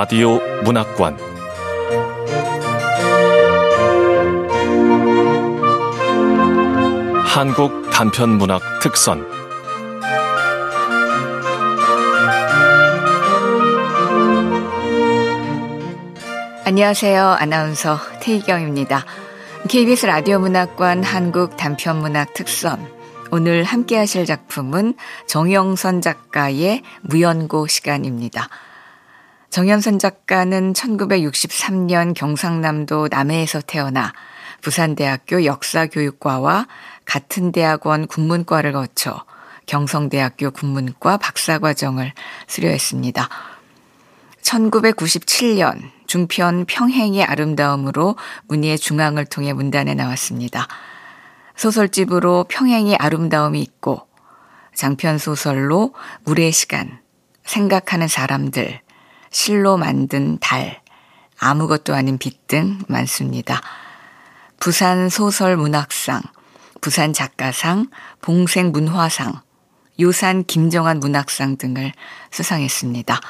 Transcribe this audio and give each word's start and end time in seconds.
라디오 0.00 0.38
문학관 0.62 1.18
한국 7.24 7.90
단편 7.90 8.38
문학 8.38 8.62
특선 8.80 9.26
안녕하세요. 16.64 17.20
아나운서 17.20 17.98
태희경입니다. 18.20 19.04
KBS 19.68 20.06
라디오 20.06 20.38
문학관 20.38 21.02
한국 21.02 21.56
단편 21.56 21.96
문학 21.96 22.34
특선 22.34 22.88
오늘 23.32 23.64
함께 23.64 23.96
하실 23.96 24.26
작품은 24.26 24.94
정영선 25.26 26.02
작가의 26.02 26.84
무연고 27.00 27.66
시간입니다. 27.66 28.48
정영선 29.50 29.98
작가는 29.98 30.72
1963년 30.74 32.14
경상남도 32.14 33.08
남해에서 33.10 33.62
태어나 33.62 34.12
부산대학교 34.60 35.44
역사교육과와 35.46 36.66
같은 37.06 37.52
대학원 37.52 38.06
국문과를 38.06 38.72
거쳐 38.72 39.24
경성대학교 39.66 40.50
국문과 40.50 41.16
박사과정을 41.16 42.12
수료했습니다. 42.46 43.28
1997년 44.42 45.90
중편 46.06 46.66
평행의 46.66 47.24
아름다움으로 47.24 48.16
문희의 48.48 48.78
중앙을 48.78 49.24
통해 49.26 49.52
문단에 49.52 49.94
나왔습니다. 49.94 50.66
소설집으로 51.56 52.44
평행의 52.48 52.96
아름다움이 52.96 53.60
있고 53.62 54.06
장편 54.74 55.18
소설로 55.18 55.94
물의 56.24 56.52
시간, 56.52 57.00
생각하는 57.44 58.08
사람들, 58.08 58.80
실로 59.30 59.76
만든 59.76 60.38
달, 60.38 60.80
아무것도 61.38 61.94
아닌 61.94 62.18
빛 62.18 62.48
등 62.48 62.78
많습니다. 62.88 63.60
부산 64.58 65.10
소설 65.10 65.56
문학상, 65.56 66.22
부산 66.80 67.12
작가상, 67.12 67.90
봉생 68.22 68.72
문화상, 68.72 69.40
요산 70.00 70.44
김정환 70.44 70.98
문학상 70.98 71.58
등을 71.58 71.92
수상했습니다. 72.30 73.20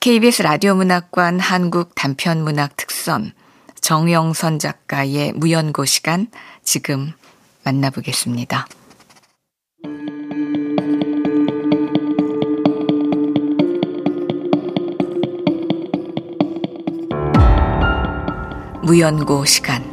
KBS 0.00 0.42
라디오 0.42 0.74
문학관 0.74 1.38
한국 1.38 1.94
단편 1.94 2.42
문학 2.42 2.76
특선 2.76 3.32
정영선 3.80 4.58
작가의 4.58 5.32
무연고 5.32 5.84
시간 5.84 6.28
지금 6.62 7.12
만나보겠습니다. 7.64 8.66
무연고 18.88 19.44
시간 19.44 19.84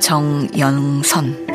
정연선 0.00 1.46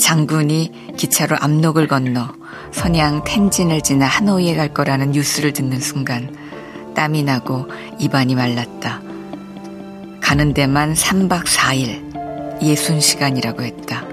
장군이 0.00 0.96
기차로 0.96 1.36
압록을 1.38 1.86
건너 1.86 2.32
선양 2.72 3.22
텐진을 3.22 3.82
지나 3.82 4.06
하노이에 4.06 4.56
갈 4.56 4.74
거라는 4.74 5.12
뉴스를 5.12 5.52
듣는 5.52 5.78
순간 5.78 6.34
땀이 6.96 7.22
나고 7.22 7.68
입안이 8.00 8.34
말랐다. 8.34 9.00
가는 10.20 10.52
데만 10.52 10.94
3박 10.94 11.44
4일, 11.44 12.58
60시간이라고 12.60 13.62
했다. 13.62 14.04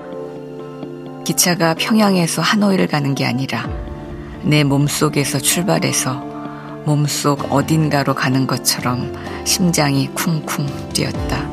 기차가 1.24 1.74
평양에서 1.74 2.44
하노이를 2.44 2.86
가는 2.86 3.16
게 3.16 3.26
아니라 3.26 3.87
내 4.48 4.64
몸속에서 4.64 5.40
출발해서 5.40 6.14
몸속 6.86 7.52
어딘가로 7.52 8.16
가는 8.16 8.48
것처럼 8.48 9.14
심장이 9.44 10.08
쿵쿵 10.14 10.94
뛰었다. 10.94 11.46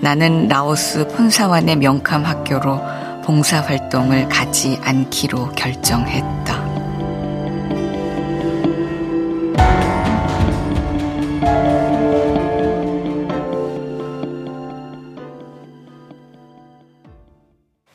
나는 0.00 0.46
라오스 0.46 1.08
폰사완의 1.08 1.76
명캄 1.76 2.24
학교로 2.24 2.80
봉사활동을 3.24 4.28
가지 4.28 4.78
않기로 4.80 5.50
결정했다. 5.56 6.66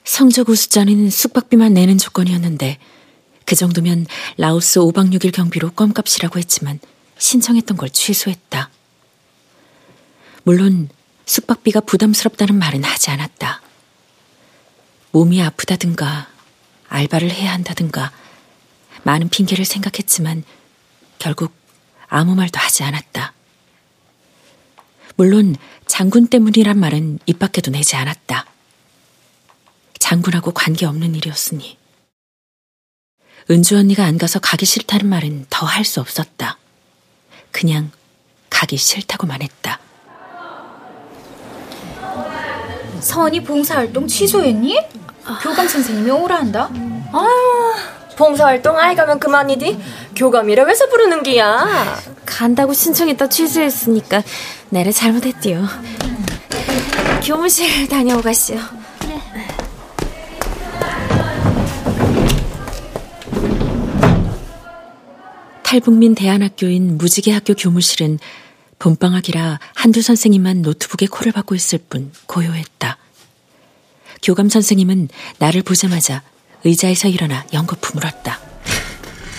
성적 0.03 0.49
우수자는 0.49 1.09
숙박비만 1.09 1.73
내는 1.73 1.97
조건이었는데 1.97 2.77
그 3.51 3.56
정도면 3.57 4.07
라오스 4.38 4.79
5박 4.79 5.13
6일 5.13 5.34
경비로 5.34 5.72
껌값이라고 5.72 6.39
했지만 6.39 6.79
신청했던 7.17 7.75
걸 7.75 7.89
취소했다. 7.89 8.69
물론 10.44 10.88
숙박비가 11.25 11.81
부담스럽다는 11.81 12.56
말은 12.56 12.85
하지 12.85 13.12
않았다. 13.12 13.62
몸이 15.12 15.44
아프다든가 15.44 16.29
알바를 16.88 17.29
해야 17.29 17.51
한다든가 17.51 18.13
많은 19.03 19.28
핑계를 19.28 19.66
생각했지만 19.66 20.45
결국 21.19 21.51
아무 22.07 22.35
말도 22.35 22.57
하지 22.57 22.83
않았다. 22.83 23.33
물론 25.18 25.57
장군 25.88 26.28
때문이란 26.28 26.79
말은 26.79 27.19
입 27.25 27.38
밖에도 27.38 27.69
내지 27.69 27.97
않았다. 27.97 28.45
장군하고 30.00 30.53
관계없는 30.53 31.16
일이었으니. 31.16 31.81
은주 33.50 33.78
언니가 33.78 34.03
안 34.06 34.18
가서 34.18 34.40
가기 34.40 34.66
싫다는 34.66 35.07
말은 35.07 35.46
더 35.50 35.66
할 35.66 35.84
수 35.85 36.00
없었다. 36.00 36.57
그냥 37.52 37.91
가기 38.50 38.78
싫다고만 38.78 39.41
했다. 39.41 39.79
서원이 43.00 43.44
봉사활동 43.44 44.07
취소했니? 44.07 44.78
교감 45.41 45.68
선생님이 45.68 46.12
오라 46.12 46.35
한다. 46.38 46.69
아유, 47.13 47.74
봉사활동 48.18 48.78
아이 48.78 48.96
가면 48.96 49.19
그만이디. 49.19 49.80
교감이라 50.16 50.63
왜서 50.63 50.88
부르는 50.88 51.24
기야? 51.24 52.00
간다고 52.25 52.74
신청했다 52.74 53.28
취소했으니까 53.30 54.22
내래 54.69 54.91
잘못했디요. 54.91 55.68
교무실 57.25 57.88
다녀오가시오. 57.88 58.57
탈북민 65.71 66.15
대안학교인 66.15 66.97
무지개 66.97 67.31
학교 67.31 67.53
교무실은 67.53 68.19
봄방학이라 68.77 69.57
한두 69.73 70.01
선생님만 70.01 70.63
노트북에 70.63 71.07
코를 71.07 71.31
박고 71.31 71.55
있을 71.55 71.79
뿐 71.89 72.11
고요했다. 72.25 72.97
교감 74.21 74.49
선생님은 74.49 75.07
나를 75.37 75.61
보자마자 75.61 76.23
의자에서 76.65 77.07
일어나 77.07 77.45
연거푸 77.53 77.93
물었다. 77.93 78.41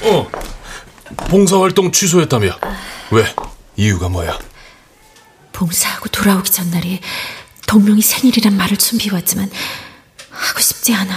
어, 0.05 0.31
봉사활동 1.29 1.93
취소했다며. 1.93 2.59
왜? 3.11 3.25
이유가 3.77 4.09
뭐야? 4.09 4.39
봉사하고 5.53 6.09
돌아오기 6.09 6.51
전날이 6.51 7.01
동명이 7.67 8.01
생일이란 8.01 8.57
말을 8.57 8.79
준비해왔지만 8.79 9.51
하고 10.31 10.61
싶지 10.61 10.95
않아. 10.95 11.15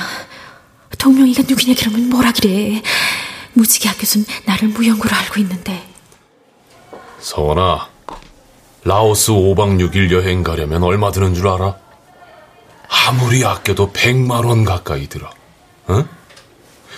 동명이가 0.97 1.43
누구냐 1.47 1.73
그러면 1.79 2.09
뭐라 2.09 2.33
그래. 2.33 2.81
무지개 3.55 3.89
학교는 3.89 4.25
나를 4.45 4.67
무연고로 4.69 5.13
알고 5.15 5.39
있는데. 5.41 5.87
서원아, 7.19 7.89
라오스 8.83 9.31
5박 9.31 9.79
6일 9.79 10.11
여행 10.11 10.43
가려면 10.43 10.83
얼마 10.83 11.11
드는 11.11 11.33
줄 11.33 11.47
알아? 11.47 11.75
아무리 13.07 13.43
아껴도 13.43 13.91
100만 13.91 14.45
원 14.45 14.63
가까이 14.63 15.07
들어. 15.07 15.29
응? 15.89 16.07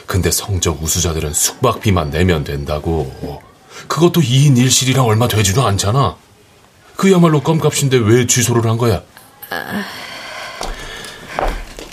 근데 0.06 0.32
성적 0.32 0.82
우수자들은 0.82 1.34
숙박비만 1.34 2.12
내면 2.12 2.44
된다고. 2.44 3.42
그것도 3.88 4.22
2인 4.22 4.58
1실이라 4.58 5.06
얼마 5.06 5.28
되지도 5.28 5.66
않잖아. 5.66 6.18
그야말로 6.96 7.42
껌값인데 7.42 7.98
왜 7.98 8.26
취소를 8.26 8.70
한 8.70 8.78
거야? 8.78 9.02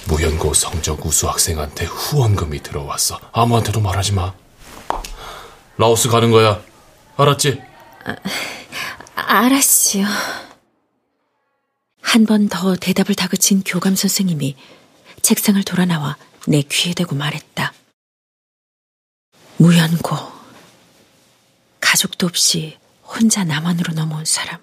무연고 0.06 0.54
성적 0.54 1.04
우수 1.04 1.28
학생한테 1.28 1.84
후원금이 1.86 2.62
들어왔어. 2.62 3.18
아무한테도 3.32 3.80
말하지 3.80 4.12
마. 4.12 4.32
라오스 5.76 6.08
가는 6.08 6.30
거야. 6.30 6.62
알았지? 7.16 7.60
아, 8.04 8.16
알았지요. 9.16 10.06
한 12.00 12.26
번 12.26 12.48
더 12.48 12.76
대답을 12.76 13.14
다그친 13.16 13.62
교감 13.64 13.96
선생님이 13.96 14.56
책상을 15.22 15.60
돌아 15.64 15.84
나와 15.84 16.16
내 16.46 16.62
귀에 16.62 16.94
대고 16.94 17.16
말했다. 17.16 17.72
무연고. 19.56 20.16
가족도 21.80 22.26
없이 22.26 22.78
혼자 23.02 23.42
남한으로 23.44 23.94
넘어온 23.94 24.24
사람. 24.24 24.60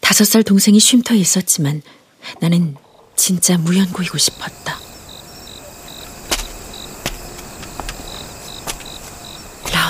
다섯 0.00 0.24
살 0.24 0.42
동생이 0.44 0.78
쉼터에 0.78 1.16
있었지만 1.18 1.82
나는 2.40 2.76
진짜 3.16 3.58
무연고이고 3.58 4.16
싶었다. 4.18 4.78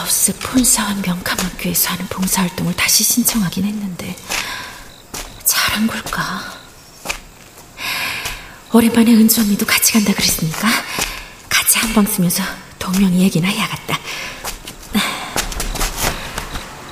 라오스 0.01 0.33
폰사원 0.39 1.03
명감학교에서 1.03 1.91
하는 1.91 2.07
봉사활동을 2.07 2.75
다시 2.75 3.05
신청하긴 3.05 3.65
했는데 3.65 4.17
잘한 5.45 5.87
걸까? 5.87 6.43
오랜만에 8.73 9.13
은주 9.13 9.41
언니도 9.43 9.67
같이 9.67 9.93
간다 9.93 10.13
그랬으니까 10.15 10.69
같이 11.49 11.79
한 11.79 11.93
방 11.93 12.07
쓰면서 12.07 12.43
동명이 12.79 13.21
얘기나 13.25 13.49
해야겠다. 13.49 13.99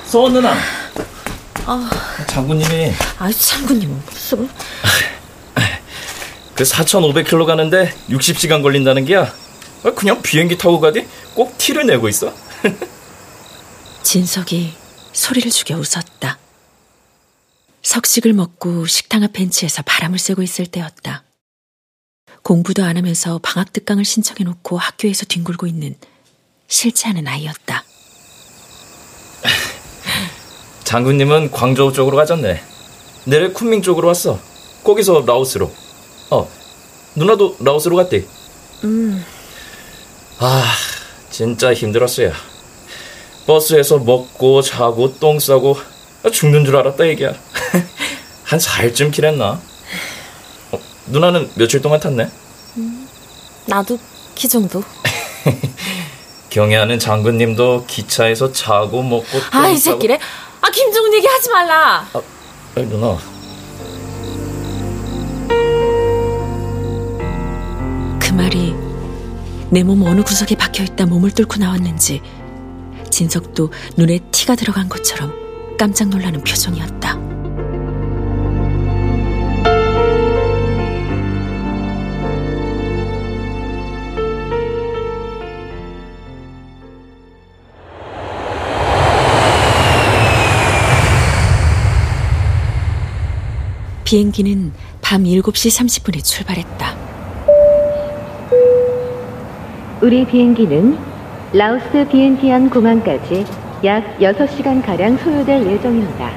서원 0.05 0.33
누나. 0.33 0.55
아, 1.65 1.89
장군님이 2.27 2.93
아유 3.17 3.33
장군님은 3.33 4.03
무슨? 4.05 4.49
그 6.53 6.63
4,500km 6.63 7.45
가는데 7.45 7.93
60시간 8.09 8.61
걸린다는 8.61 9.05
게야. 9.05 9.33
그냥 9.95 10.21
비행기 10.21 10.57
타고 10.57 10.79
가디 10.79 11.07
꼭 11.33 11.57
티를 11.57 11.85
내고 11.87 12.07
있어. 12.09 12.33
진석이 14.09 14.73
소리를 15.13 15.51
죽여 15.51 15.77
웃었다. 15.77 16.39
석식을 17.83 18.33
먹고 18.33 18.87
식당 18.87 19.21
앞 19.21 19.33
벤치에서 19.33 19.83
바람을 19.83 20.17
쐬고 20.17 20.41
있을 20.41 20.65
때였다. 20.65 21.25
공부도 22.41 22.83
안 22.83 22.97
하면서 22.97 23.39
방학 23.43 23.71
특강을 23.71 24.03
신청해 24.03 24.45
놓고 24.45 24.79
학교에서 24.79 25.27
뒹굴고 25.27 25.67
있는 25.67 25.93
싫지 26.67 27.05
않은 27.05 27.27
아이였다. 27.27 27.83
장군님은 30.85 31.51
광저우 31.51 31.93
쪽으로 31.93 32.17
가졌네. 32.17 32.63
내일 33.25 33.53
쿤밍 33.53 33.83
쪽으로 33.83 34.07
왔어. 34.07 34.39
거기서 34.83 35.23
라오스로. 35.27 35.71
어, 36.31 36.49
누나도 37.13 37.57
라오스로 37.59 37.95
갔대. 37.95 38.25
음. 38.85 39.23
아, 40.39 40.65
진짜 41.29 41.75
힘들었어요. 41.75 42.48
버스에서 43.53 43.97
먹고 43.97 44.61
자고 44.61 45.17
똥 45.19 45.39
싸고 45.39 45.75
죽는 46.31 46.65
줄 46.65 46.75
알았다 46.75 47.07
얘기야. 47.07 47.33
한 48.45 48.59
4일쯤 48.59 49.11
길했나? 49.11 49.59
어, 50.71 50.79
누나는 51.07 51.49
며칠 51.55 51.81
동안 51.81 51.99
탔네? 51.99 52.29
음, 52.77 53.07
나도 53.65 53.97
키 54.35 54.47
정도. 54.47 54.83
경애하는 56.51 56.99
장군님도 56.99 57.85
기차에서 57.87 58.51
자고 58.51 59.01
먹고 59.01 59.25
똥 59.51 59.63
아, 59.63 59.67
이 59.67 59.77
새끼래. 59.77 60.19
아, 60.61 60.69
김종훈 60.69 61.11
얘기 61.15 61.25
하지 61.25 61.49
말라. 61.49 62.07
아, 62.13 62.21
아니, 62.75 62.85
누나. 62.87 63.17
그 68.19 68.31
말이 68.33 68.75
내 69.71 69.83
몸 69.83 70.03
어느 70.03 70.21
구석에 70.21 70.55
박혀 70.55 70.83
있다 70.83 71.05
몸을 71.07 71.31
뚫고 71.31 71.57
나왔는지 71.57 72.21
진석도 73.19 73.69
눈에 73.97 74.19
티가 74.31 74.55
들어간 74.55 74.87
것처럼 74.87 75.33
깜짝 75.77 76.07
놀라는 76.07 76.41
표정이었다. 76.41 77.19
비행기는 94.05 94.71
밤 95.01 95.23
7시 95.25 95.43
30분에 95.43 96.23
출발했다. 96.23 96.95
우리 100.01 100.25
비행기는 100.25 101.08
라오스 101.53 102.07
비엔티안 102.09 102.69
공항까지 102.69 103.45
약 103.83 104.17
6시간가량 104.19 105.21
소요될 105.23 105.65
예정입니다. 105.65 106.29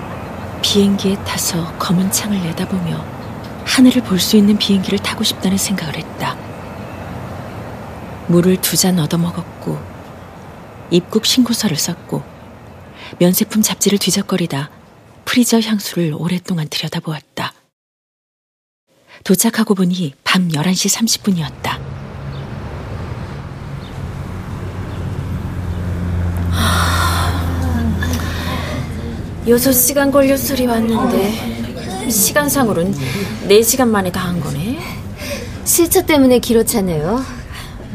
비행기에 0.62 1.16
타서 1.24 1.76
검은 1.78 2.10
창을 2.10 2.40
내다보며 2.42 3.04
하늘을 3.66 4.02
볼 4.02 4.18
수 4.18 4.36
있는 4.36 4.56
비행기를 4.56 4.98
타고 5.00 5.22
싶다는 5.24 5.58
생각을 5.58 5.96
했다. 5.96 6.36
물을 8.28 8.56
두 8.56 8.76
잔 8.76 8.98
얻어먹었고 8.98 9.78
입국 10.90 11.26
신고서를 11.26 11.76
썼고 11.76 12.22
면세품 13.18 13.60
잡지를 13.62 13.98
뒤적거리다 13.98 14.70
프리저 15.24 15.60
향수를 15.60 16.14
오랫동안 16.16 16.68
들여다보았다. 16.68 17.52
도착하고 19.24 19.74
보니 19.74 20.14
밤 20.24 20.48
11시 20.48 20.96
30분이었다. 20.98 21.91
여섯 29.48 29.72
시간 29.72 30.10
걸려 30.10 30.36
소리 30.36 30.66
왔는데 30.66 32.08
시간상으로는 32.10 32.94
네 33.48 33.62
시간 33.62 33.90
만에 33.90 34.10
다 34.12 34.22
한 34.28 34.40
거네. 34.40 34.78
시차 35.64 36.04
때문에 36.04 36.38
길었잖아요. 36.38 37.24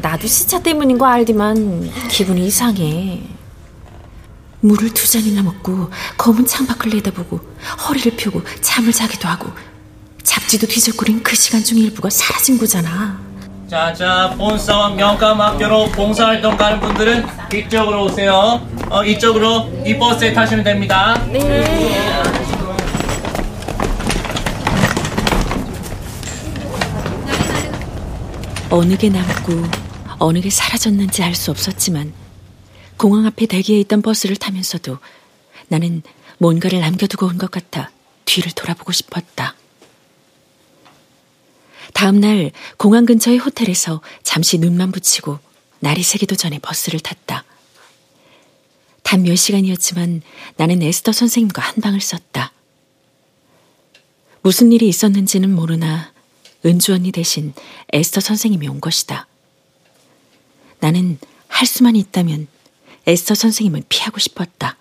나도 0.02 0.26
시차 0.26 0.62
때문인 0.62 0.98
거 0.98 1.06
알지만 1.06 1.90
기분이 2.08 2.46
이상해. 2.46 3.22
물을 4.60 4.92
두 4.92 5.08
잔이나 5.08 5.42
먹고 5.42 5.90
검은 6.16 6.46
창밖을 6.46 6.90
내다보고 6.96 7.40
허리를 7.88 8.16
펴고 8.16 8.42
잠을 8.60 8.92
자기도 8.92 9.28
하고 9.28 9.48
잡지도 10.24 10.66
뒤적거린 10.66 11.22
그 11.22 11.36
시간 11.36 11.62
중 11.62 11.78
일부가 11.78 12.10
사라진 12.10 12.58
거잖아. 12.58 13.20
자자 13.68 14.34
본사원 14.38 14.96
명감학교로 14.96 15.90
봉사활동 15.90 16.56
가는 16.56 16.80
분들은 16.80 17.24
이쪽으로 17.54 18.04
오세요. 18.06 18.66
어 18.88 19.04
이쪽으로 19.04 19.70
이 19.84 19.96
버스에 19.98 20.32
타시면 20.32 20.64
됩니다. 20.64 21.22
네. 21.30 21.64
어느 28.70 28.96
게 28.96 29.08
남고 29.08 29.62
어느 30.18 30.40
게 30.40 30.50
사라졌는지 30.50 31.22
알 31.22 31.34
수 31.34 31.50
없었지만 31.50 32.12
공항 32.96 33.26
앞에 33.26 33.46
대기해 33.46 33.80
있던 33.80 34.02
버스를 34.02 34.36
타면서도 34.36 34.98
나는 35.68 36.02
뭔가를 36.38 36.80
남겨두고 36.80 37.26
온 37.26 37.38
것 37.38 37.50
같아 37.50 37.90
뒤를 38.24 38.52
돌아보고 38.52 38.92
싶었다. 38.92 39.54
다음 41.94 42.20
날 42.20 42.50
공항 42.76 43.06
근처의 43.06 43.38
호텔에서 43.38 44.00
잠시 44.22 44.58
눈만 44.58 44.92
붙이고 44.92 45.38
날이 45.80 46.02
새기도 46.02 46.36
전에 46.36 46.58
버스를 46.58 47.00
탔다. 47.00 47.44
단 49.02 49.22
몇 49.22 49.36
시간이었지만 49.36 50.22
나는 50.56 50.82
에스더 50.82 51.12
선생님과 51.12 51.62
한 51.62 51.76
방을 51.76 52.00
썼다. 52.00 52.52
무슨 54.42 54.70
일이 54.70 54.86
있었는지는 54.88 55.54
모르나 55.54 56.12
은주 56.64 56.92
언니 56.92 57.10
대신 57.10 57.54
에스더 57.92 58.20
선생님이 58.20 58.68
온 58.68 58.80
것이다. 58.80 59.26
나는 60.80 61.18
할 61.48 61.66
수만 61.66 61.96
있다면 61.96 62.48
에스더 63.06 63.34
선생님을 63.34 63.84
피하고 63.88 64.18
싶었다. 64.18 64.76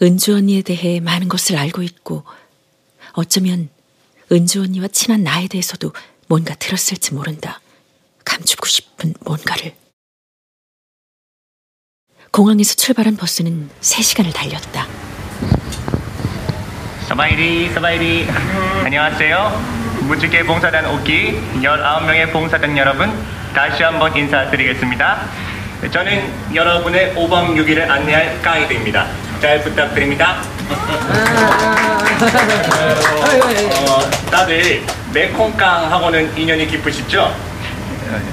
은주 0.00 0.36
언니에 0.36 0.62
대해 0.62 1.00
많은 1.00 1.28
것을 1.28 1.56
알고 1.56 1.82
있고 1.82 2.24
어쩌면 3.12 3.68
은주 4.30 4.62
언니와 4.62 4.88
친한 4.88 5.24
나에 5.24 5.48
대해서도 5.48 5.92
뭔가 6.26 6.54
들었을지 6.54 7.14
모른다. 7.14 7.60
감추고 8.24 8.66
싶은 8.66 9.14
뭔가를. 9.24 9.74
공항에서 12.30 12.74
출발한 12.74 13.16
버스는 13.16 13.70
3시간을 13.80 14.34
달렸다. 14.34 14.86
서바이리 17.08 17.70
서바이리 17.72 18.26
안녕하세요. 18.84 19.98
무지개 20.02 20.44
봉사단 20.44 20.84
오기 20.86 21.32
19명의 21.62 22.30
봉사단 22.30 22.76
여러분 22.76 23.10
다시 23.54 23.82
한번 23.82 24.14
인사드리겠습니다. 24.14 25.26
저는 25.86 26.54
여러분의 26.54 27.14
5박 27.14 27.54
6일을 27.56 27.88
안내할 27.88 28.42
가이드입니다. 28.42 29.06
잘 29.40 29.62
부탁드립니다. 29.62 30.42
어, 33.86 34.10
다들 34.30 34.82
메콩깡하고는 35.14 36.36
인연이 36.36 36.66
깊으시죠? 36.66 37.32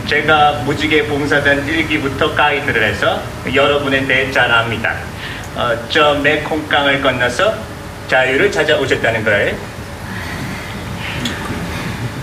제가 0.07 0.63
무지개 0.65 1.05
봉사단 1.05 1.67
1기부터 1.67 2.35
가이드를 2.35 2.83
해서 2.83 3.21
여러분에 3.53 4.05
대해 4.07 4.31
잘 4.31 4.51
압니다. 4.51 4.95
어, 5.55 5.77
저 5.89 6.15
메콩깡을 6.15 7.01
건너서 7.01 7.53
자유를 8.07 8.51
찾아오셨다는 8.51 9.23
거예요. 9.23 9.55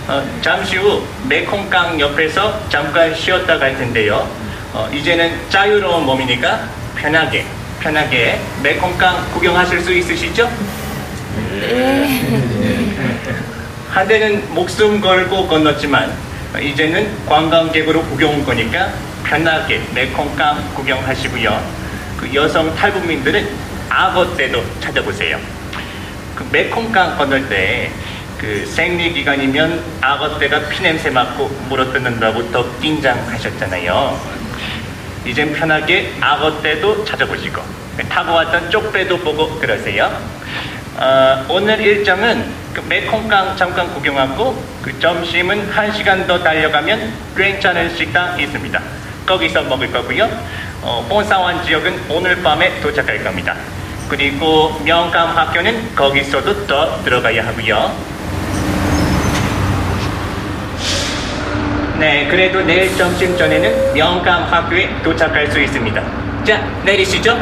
어, 0.09 0.39
잠시 0.41 0.75
후 0.75 1.01
메콩깡 1.29 1.97
옆에서 1.99 2.59
잠깐 2.69 3.15
쉬었다 3.15 3.57
갈 3.57 3.75
텐데요. 3.77 4.42
어, 4.73 4.89
이제는 4.91 5.49
자유로운 5.49 6.05
몸이니까 6.05 6.67
편하게 6.95 7.45
편하게 7.79 8.39
메콩깡 8.61 9.31
구경하실 9.31 9.81
수 9.81 9.93
있으시죠? 9.93 10.49
네. 11.59 12.89
한때는 13.89 14.53
목숨 14.53 14.99
걸고 14.99 15.47
건넜지만 15.47 16.11
이제는 16.59 17.25
관광객으로 17.25 18.03
구경 18.03 18.31
온 18.31 18.43
거니까 18.43 18.91
편하게 19.23 19.81
메콩강 19.93 20.73
구경하시고요. 20.75 21.83
그 22.17 22.33
여성 22.33 22.73
탈북민들은 22.75 23.49
악어 23.89 24.35
때도 24.35 24.63
찾아보세요. 24.79 25.39
그 26.35 26.47
메콩강 26.51 27.17
건널 27.17 27.47
때 27.47 27.91
그 28.43 28.65
생리 28.65 29.13
기간이면 29.13 29.81
악어 30.01 30.37
때가 30.37 30.67
피냄새 30.67 31.11
맡고 31.11 31.47
물어뜯는다고 31.69 32.51
더 32.51 32.65
긴장하셨잖아요. 32.81 34.19
이젠 35.25 35.53
편하게 35.53 36.13
악어 36.19 36.61
때도 36.61 37.05
찾아보시고 37.05 37.61
타고 38.09 38.33
왔던 38.33 38.69
쪽배도 38.69 39.19
보고 39.19 39.57
그러세요. 39.59 40.11
어, 40.95 41.45
오늘 41.49 41.79
일정은 41.79 42.45
그 42.73 42.81
메콩강 42.81 43.55
잠깐 43.55 43.93
구경하고 43.93 44.61
그 44.81 44.99
점심은 44.99 45.71
한 45.71 45.91
시간 45.91 46.27
더 46.27 46.39
달려가면 46.39 47.13
괜찮은 47.35 47.95
식당 47.95 48.39
있습니다. 48.39 48.81
거기서 49.25 49.63
먹을 49.63 49.91
거고요. 49.91 50.29
어, 50.81 51.05
본사원 51.07 51.63
지역은 51.63 52.05
오늘 52.09 52.41
밤에 52.43 52.81
도착할 52.81 53.23
겁니다. 53.23 53.55
그리고 54.09 54.79
명감 54.83 55.35
학교는 55.35 55.95
거기서도 55.95 56.67
더 56.67 57.03
들어가야 57.03 57.47
하고요. 57.47 58.12
네, 61.99 62.27
그래도 62.27 62.61
내일 62.61 62.95
점심 62.97 63.37
전에는 63.37 63.93
명감 63.93 64.43
학교에 64.43 64.89
도착할 65.03 65.49
수 65.51 65.59
있습니다. 65.59 66.43
자, 66.43 66.59
내리시죠. 66.83 67.37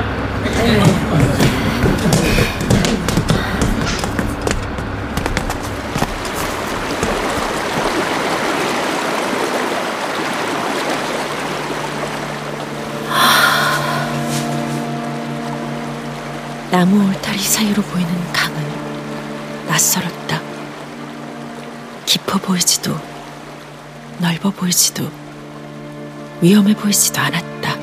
나무 16.71 17.09
울타리 17.09 17.37
사이로 17.37 17.81
보이는 17.83 18.09
강은 18.31 18.55
낯설었다. 19.67 20.39
깊어 22.05 22.37
보이지도 22.37 23.10
넓어 24.21 24.51
보이지도 24.51 25.09
위험해 26.41 26.75
보이지도 26.75 27.19
않았다. 27.19 27.75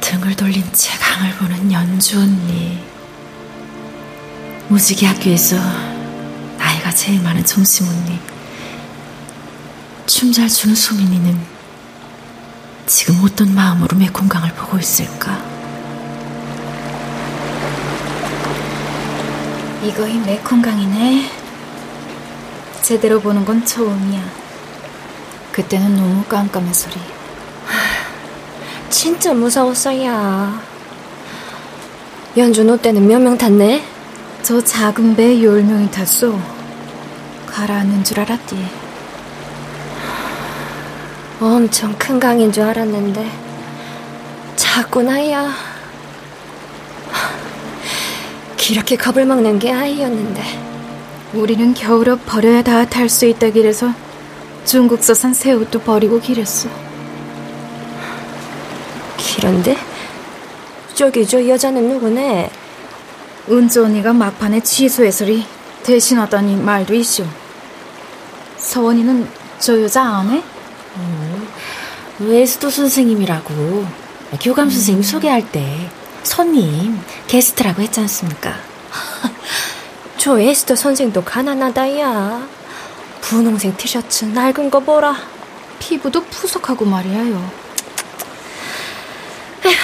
등을 0.00 0.36
돌린 0.36 0.64
채 0.72 0.96
강을 0.98 1.32
보는 1.34 1.72
연주 1.72 2.18
언니. 2.18 2.78
무지개 4.68 5.06
학교에서 5.06 5.56
나이가 6.58 6.90
제일 6.92 7.20
많은 7.22 7.44
정심 7.44 7.88
언니. 7.88 8.18
춤 10.06 10.32
잘 10.32 10.48
추는 10.48 10.74
소민이는 10.74 11.38
지금 12.86 13.20
어떤 13.22 13.54
마음으로 13.54 13.96
메콩강을 13.96 14.54
보고 14.54 14.78
있을까? 14.78 15.38
이거이 19.84 20.18
메콩강이네. 20.18 21.37
제대로 22.88 23.20
보는 23.20 23.44
건 23.44 23.62
처음이야. 23.66 24.18
그때는 25.52 25.94
너무 25.94 26.24
깜깜한 26.24 26.72
소리. 26.72 26.94
진짜 28.88 29.34
무서웠어요. 29.34 30.58
연주 32.38 32.64
너 32.64 32.78
때는 32.78 33.06
몇 33.06 33.20
명 33.20 33.36
탔네? 33.36 33.84
저 34.42 34.64
작은 34.64 35.16
배열 35.16 35.64
명이 35.64 35.90
탔어. 35.90 36.40
가라앉는 37.46 38.04
줄 38.04 38.20
알았디. 38.20 38.56
엄청 41.40 41.94
큰 41.98 42.18
강인 42.18 42.50
줄 42.50 42.62
알았는데 42.62 43.30
작구나야. 44.56 45.52
이렇게 48.70 48.96
겁을 48.96 49.26
먹는 49.26 49.58
게 49.58 49.72
아이였는데. 49.74 50.77
우리는 51.34 51.74
겨울옷 51.74 52.24
버려야 52.26 52.62
다 52.62 52.84
탈 52.86 53.08
수 53.08 53.26
있다 53.26 53.50
길에서 53.50 53.92
중국서 54.64 55.14
산 55.14 55.32
새 55.34 55.52
옷도 55.52 55.80
버리고 55.80 56.20
길했어. 56.20 56.68
그런데 59.36 59.76
저기 60.94 61.26
저 61.26 61.46
여자는 61.46 61.88
누구네? 61.88 62.50
은주 63.50 63.84
언니가 63.84 64.12
막판에 64.12 64.60
취소해서리 64.60 65.44
대신 65.82 66.18
하더니 66.18 66.56
말도 66.56 66.94
있쇼. 66.94 67.24
서원이는 68.58 69.28
저 69.58 69.80
여자 69.80 70.02
안 70.02 70.30
해? 70.30 70.42
음, 70.96 71.48
웨스도 72.18 72.68
선생님이라고 72.70 73.86
교감 74.42 74.68
선생님 74.70 75.00
음. 75.00 75.02
소개할 75.02 75.50
때 75.50 75.88
손님 76.24 76.98
게스트라고 77.28 77.80
했지 77.82 78.00
않습니까? 78.00 78.54
저 80.18 80.38
에스터 80.38 80.74
선생도 80.74 81.22
가난하다야. 81.22 82.48
분홍색 83.20 83.76
티셔츠 83.78 84.24
낡은 84.24 84.68
거 84.68 84.80
보라. 84.80 85.16
피부도 85.78 86.24
푸석하고 86.24 86.84
말이야요. 86.84 87.50
에휴, 89.64 89.74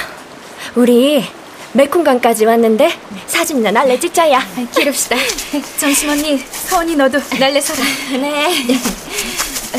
우리 0.75 1.25
메콩강까지 1.73 2.47
왔는데 2.47 2.91
사진이나 3.29 3.71
날래 3.71 3.99
찍자야. 3.99 4.41
기릅시다. 4.75 5.17
정심 5.79 6.11
언니, 6.11 6.39
서원이 6.39 6.97
너도 6.97 7.21
날래 7.39 7.61
서라. 7.61 7.81
네. 8.21 8.67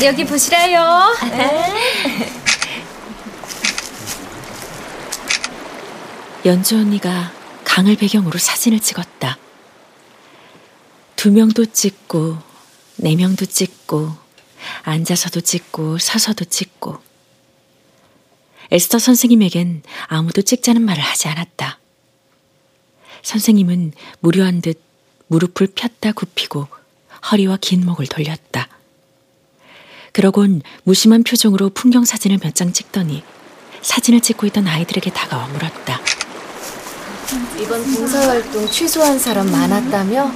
여기 0.04 0.24
보시라요. 0.24 1.14
네. 1.30 2.32
연주 6.46 6.76
언니가 6.76 7.30
강을 7.64 7.96
배경으로 7.96 8.38
사진을 8.38 8.80
찍었다. 8.80 9.36
두 11.16 11.30
명도 11.30 11.64
찍고, 11.66 12.38
네 12.96 13.16
명도 13.16 13.46
찍고, 13.46 14.12
앉아서도 14.82 15.40
찍고, 15.40 15.98
서서도 15.98 16.44
찍고. 16.44 16.98
에스터 18.70 18.98
선생님에겐 18.98 19.82
아무도 20.08 20.42
찍자는 20.42 20.82
말을 20.82 21.02
하지 21.02 21.28
않았다. 21.28 21.78
선생님은 23.22 23.92
무료한 24.20 24.60
듯 24.60 24.80
무릎을 25.28 25.68
폈다 25.74 26.12
굽히고 26.12 26.66
허리와 27.30 27.58
긴 27.60 27.84
목을 27.84 28.06
돌렸다. 28.06 28.68
그러곤 30.12 30.62
무심한 30.84 31.22
표정으로 31.24 31.70
풍경 31.70 32.04
사진을 32.04 32.38
몇 32.42 32.54
장 32.54 32.72
찍더니 32.72 33.22
사진을 33.82 34.20
찍고 34.20 34.46
있던 34.48 34.66
아이들에게 34.66 35.10
다가와 35.12 35.46
물었다. 35.48 36.00
이번 37.60 37.82
봉사활동 37.84 38.68
취소한 38.68 39.18
사람 39.18 39.50
많았다며? 39.50 40.32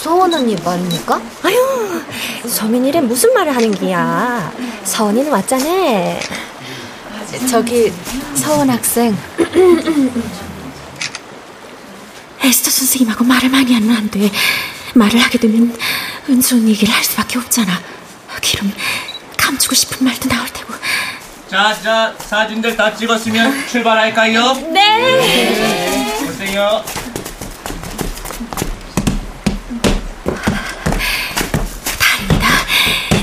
소원 0.00 0.32
언니 0.32 0.56
말입니까? 0.56 1.20
아유, 1.42 2.02
서민이래 2.48 3.02
무슨 3.02 3.34
말을 3.34 3.54
하는 3.54 3.70
기야. 3.70 4.50
서원이는 4.82 5.30
왔잖아. 5.30 6.18
저기 7.50 7.92
서원 8.34 8.70
학생. 8.70 9.14
에스터 12.42 12.70
선생님하고 12.70 13.24
말을 13.24 13.50
많이 13.50 13.74
하면 13.74 13.94
안 13.94 14.10
돼. 14.10 14.30
말을 14.94 15.20
하게 15.20 15.36
되면 15.36 15.76
은수 16.30 16.54
언니 16.54 16.70
얘기를 16.70 16.94
할 16.94 17.04
수밖에 17.04 17.38
없잖아. 17.38 17.78
그럼 18.40 18.72
감추고 19.36 19.74
싶은 19.74 20.06
말도 20.06 20.30
나올 20.30 20.48
테고. 20.48 20.72
자, 21.50 21.76
자, 21.82 22.14
사진들 22.18 22.74
다 22.74 22.96
찍었으면 22.96 23.66
출발할까요? 23.68 24.54
네. 24.72 24.72
네. 24.72 26.26
보세요. 26.26 26.82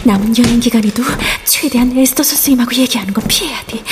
남은 0.08 0.38
여행 0.38 0.62
기간에도 0.62 1.04
최대한 1.44 1.92
에스더 1.92 2.24
선생님하고 2.24 2.74
얘기하는 2.78 3.14
건 3.14 3.26
피해야 3.28 3.62
돼. 3.66 3.84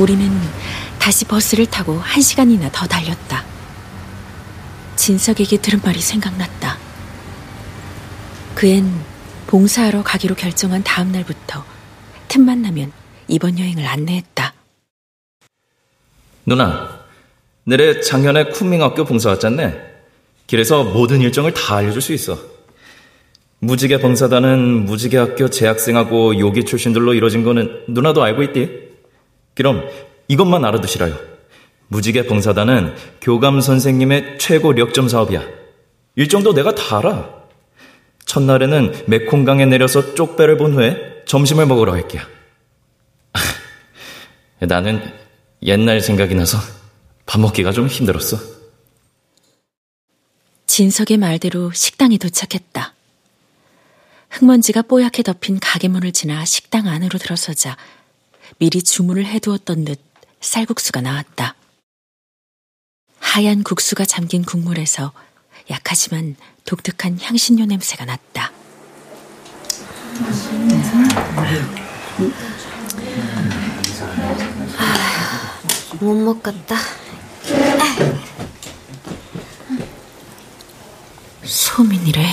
우리는 0.00 0.36
다시 0.98 1.24
버스를 1.24 1.66
타고 1.66 2.00
한 2.00 2.20
시간이나 2.20 2.72
더 2.72 2.88
달렸다. 2.88 3.44
진석에게 4.96 5.58
들은 5.58 5.80
말이 5.84 6.00
생각났다. 6.00 6.76
그앤 8.56 8.92
봉사하러 9.46 10.02
가기로 10.02 10.34
결정한 10.34 10.82
다음 10.82 11.12
날부터 11.12 11.64
틈만 12.26 12.62
나면 12.62 13.01
이번 13.32 13.58
여행을 13.58 13.86
안내했다. 13.86 14.52
누나, 16.44 17.00
내래 17.64 17.98
작년에 17.98 18.50
쿤밍학교 18.50 19.06
봉사 19.06 19.30
왔잖네. 19.30 19.80
길에서 20.46 20.84
모든 20.84 21.22
일정을 21.22 21.54
다 21.54 21.76
알려줄 21.76 22.02
수 22.02 22.12
있어. 22.12 22.38
무지개 23.60 24.00
봉사단은 24.00 24.84
무지개 24.84 25.16
학교 25.16 25.48
재학생하고 25.48 26.38
요기 26.38 26.64
출신들로 26.64 27.14
이루어진 27.14 27.42
거는 27.42 27.84
누나도 27.88 28.22
알고 28.22 28.42
있디? 28.42 28.90
그럼 29.54 29.88
이것만 30.28 30.62
알아두시라요. 30.66 31.16
무지개 31.88 32.26
봉사단은 32.26 32.94
교감 33.22 33.62
선생님의 33.62 34.36
최고 34.40 34.72
력점 34.72 35.08
사업이야. 35.08 35.42
일정도 36.16 36.52
내가 36.52 36.74
다 36.74 36.98
알아. 36.98 37.30
첫날에는 38.26 39.04
메콩강에 39.06 39.64
내려서 39.64 40.14
쪽배를 40.14 40.58
본 40.58 40.74
후에 40.74 41.22
점심을 41.24 41.64
먹으러 41.64 41.92
갈게요. 41.92 42.41
나는 44.60 45.02
옛날 45.62 46.00
생각이 46.00 46.34
나서 46.34 46.58
밥 47.26 47.40
먹기가 47.40 47.72
좀 47.72 47.88
힘들었어. 47.88 48.38
진석의 50.66 51.18
말대로 51.18 51.72
식당에 51.72 52.16
도착했다. 52.16 52.94
흙먼지가 54.30 54.82
뽀얗게 54.82 55.22
덮인 55.22 55.60
가게 55.60 55.88
문을 55.88 56.12
지나 56.12 56.44
식당 56.44 56.88
안으로 56.88 57.18
들어서자 57.18 57.76
미리 58.58 58.82
주문을 58.82 59.26
해두었던 59.26 59.84
듯 59.84 60.00
쌀국수가 60.40 61.00
나왔다. 61.02 61.54
하얀 63.18 63.62
국수가 63.62 64.04
잠긴 64.04 64.44
국물에서 64.44 65.12
약하지만 65.70 66.36
독특한 66.64 67.18
향신료 67.20 67.66
냄새가 67.66 68.04
났다. 68.04 68.52
아, 74.78 75.60
못 76.00 76.14
먹겠다. 76.14 76.76
소민이래. 81.44 82.26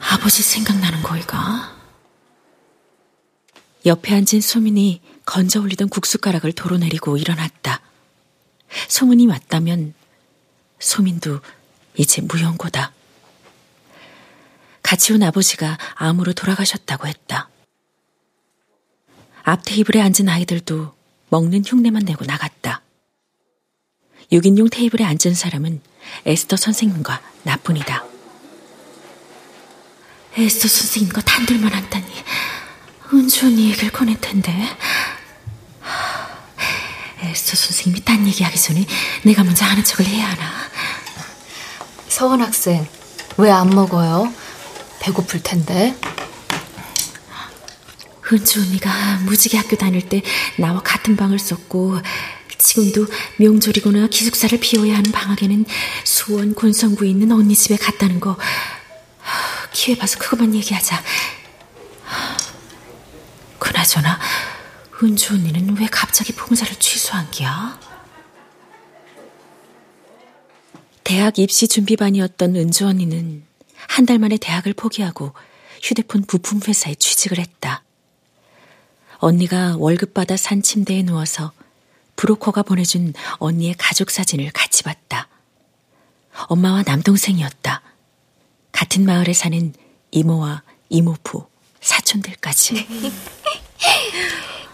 아버지 0.00 0.42
생각나는 0.42 1.02
거이가. 1.02 1.76
옆에 3.86 4.14
앉은 4.14 4.40
소민이 4.40 5.00
건져 5.24 5.60
올리던 5.60 5.88
국숟가락을 5.88 6.52
도로 6.52 6.78
내리고 6.78 7.16
일어났다. 7.16 7.80
소문이 8.88 9.26
맞다면 9.26 9.94
소민도 10.78 11.40
이제 11.96 12.22
무용고다. 12.22 12.92
같이 14.82 15.12
온 15.12 15.22
아버지가 15.22 15.78
암으로 15.94 16.32
돌아가셨다고 16.32 17.06
했다. 17.06 17.49
앞 19.42 19.62
테이블에 19.64 20.00
앉은 20.00 20.28
아이들도 20.28 20.92
먹는 21.30 21.64
흉내만 21.66 22.02
내고 22.04 22.24
나갔다. 22.24 22.82
6인용 24.32 24.70
테이블에 24.70 25.04
앉은 25.04 25.34
사람은 25.34 25.80
에스터 26.26 26.56
선생님과 26.56 27.20
나뿐이다. 27.44 28.04
에스터 30.36 30.68
선생님과 30.68 31.22
단둘만 31.22 31.72
한다니 31.72 32.06
은주 33.12 33.46
언니 33.46 33.70
얘기를 33.70 33.90
꺼낼 33.90 34.20
텐데 34.20 34.52
에스터 37.22 37.56
선생님이 37.56 38.04
딴 38.04 38.26
얘기하기 38.26 38.56
전에 38.58 38.86
내가 39.24 39.42
먼저 39.42 39.64
아는 39.64 39.82
척을 39.84 40.06
해야 40.06 40.28
하나 40.28 40.42
서원 42.08 42.40
학생 42.42 42.86
왜 43.36 43.50
안 43.50 43.70
먹어요? 43.70 44.32
배고플 45.00 45.42
텐데 45.42 45.96
은주 48.32 48.60
언니가 48.60 49.16
무지개 49.24 49.56
학교 49.58 49.76
다닐 49.76 50.08
때 50.08 50.22
나와 50.56 50.80
같은 50.80 51.16
방을 51.16 51.38
썼고 51.38 51.98
지금도 52.58 53.06
명절이거나 53.38 54.08
기숙사를 54.08 54.58
비워야 54.60 54.96
하는 54.96 55.10
방학에는 55.10 55.64
수원 56.04 56.54
곤성구에 56.54 57.08
있는 57.08 57.32
언니 57.32 57.54
집에 57.56 57.76
갔다는 57.76 58.20
거 58.20 58.36
기회 59.72 59.96
봐서 59.96 60.18
그것만 60.18 60.54
얘기하자. 60.54 61.02
그나저나 63.58 64.18
은주 65.02 65.34
언니는 65.34 65.76
왜 65.78 65.86
갑자기 65.90 66.32
봉사를 66.34 66.74
취소한 66.76 67.30
기야? 67.30 67.78
대학 71.04 71.38
입시 71.38 71.66
준비반이었던 71.66 72.56
은주 72.56 72.86
언니는 72.86 73.44
한 73.88 74.06
달 74.06 74.18
만에 74.18 74.36
대학을 74.36 74.74
포기하고 74.74 75.32
휴대폰 75.82 76.24
부품 76.24 76.60
회사에 76.66 76.94
취직을 76.94 77.38
했다. 77.38 77.82
언니가 79.20 79.76
월급 79.78 80.14
받아 80.14 80.36
산 80.36 80.62
침대에 80.62 81.02
누워서 81.02 81.52
브로커가 82.16 82.62
보내준 82.62 83.12
언니의 83.38 83.74
가족 83.78 84.10
사진을 84.10 84.50
같이 84.52 84.82
봤다. 84.82 85.28
엄마와 86.48 86.82
남동생이었다. 86.86 87.82
같은 88.72 89.04
마을에 89.04 89.32
사는 89.34 89.72
이모와 90.10 90.62
이모부, 90.88 91.44
사촌들까지. 91.80 92.86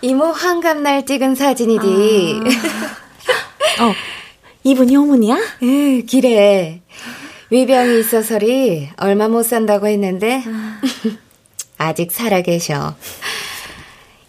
이모 0.03 0.27
환갑날 0.27 1.07
찍은 1.07 1.35
사진이디. 1.35 2.41
아. 3.79 3.85
어, 3.85 3.95
이분이 4.63 4.97
어머니야? 4.97 5.37
응, 5.63 6.07
기래. 6.07 6.83
위병이 7.51 8.01
있어서리 8.01 8.91
얼마 8.97 9.29
못 9.29 9.43
산다고 9.45 9.87
했는데 9.89 10.43
아. 10.47 10.81
아직 11.79 12.13
살아계셔. 12.13 12.97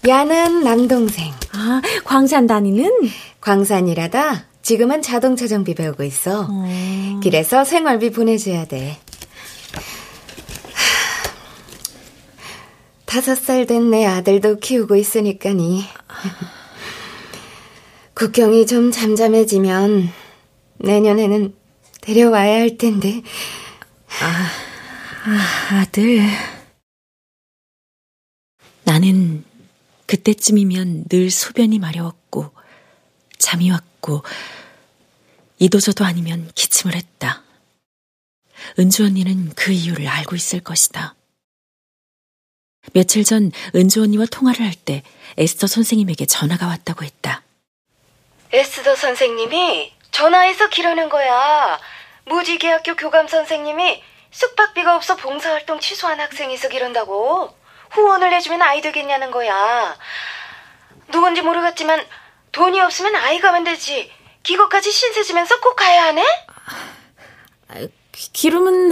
야는 0.07 0.63
남동생. 0.63 1.33
아, 1.53 1.81
광산 2.05 2.47
다니는? 2.47 2.89
광산이라다 3.41 4.45
지금은 4.61 5.01
자동차 5.01 5.47
정비 5.47 5.73
배우고 5.73 6.03
있어. 6.03 6.47
어. 6.49 7.19
그래서 7.23 7.63
생활비 7.63 8.11
보내줘야 8.11 8.65
돼. 8.65 8.97
다섯 13.05 13.35
살 13.35 13.65
된 13.65 13.89
내 13.89 14.05
아들도 14.05 14.59
키우고 14.59 14.95
있으니까니. 14.97 15.85
국경이 18.13 18.65
좀 18.65 18.91
잠잠해지면 18.91 20.09
내년에는 20.79 21.55
데려와야 22.01 22.59
할 22.59 22.77
텐데. 22.77 23.21
아, 24.21 24.49
아 25.25 25.75
아들. 25.81 26.21
나는 28.83 29.43
그때쯤이면 30.07 31.05
늘 31.09 31.29
소변이 31.29 31.79
마려웠고, 31.79 32.51
잠이 33.37 33.69
왔고, 33.71 34.23
이도저도 35.59 36.05
아니면 36.05 36.49
기침을 36.55 36.95
했다. 36.95 37.43
은주 38.79 39.03
언니는 39.05 39.53
그 39.55 39.71
이유를 39.71 40.07
알고 40.07 40.35
있을 40.35 40.59
것이다. 40.61 41.15
며칠 42.93 43.23
전 43.23 43.51
은주 43.75 44.01
언니와 44.01 44.25
통화를 44.31 44.65
할 44.65 44.73
때 44.73 45.03
에스터 45.37 45.67
선생님에게 45.67 46.25
전화가 46.25 46.67
왔다고 46.67 47.03
했다. 47.03 47.43
에스더 48.53 48.95
선생님이 48.95 49.91
전화해서 50.11 50.69
기르는 50.69 51.09
거야. 51.09 51.77
무지개 52.25 52.69
학교 52.69 52.95
교감 52.95 53.27
선생님이 53.27 54.01
숙박비가 54.31 54.95
없어 54.95 55.17
봉사활동 55.17 55.79
취소한 55.81 56.19
학생이 56.21 56.53
있어 56.53 56.69
기른다고. 56.69 57.56
후원을 57.91 58.33
해주면 58.33 58.61
아이 58.61 58.81
되겠냐는 58.81 59.31
거야. 59.31 59.95
누군지 61.11 61.41
모르겠지만 61.41 62.05
돈이 62.51 62.79
없으면 62.81 63.15
아이 63.15 63.39
가면 63.39 63.63
되지. 63.63 64.11
기거까지 64.43 64.91
신세 64.91 65.23
지면서 65.23 65.59
꼭 65.59 65.75
가야 65.75 66.05
하네? 66.05 66.23
기름은 68.33 68.91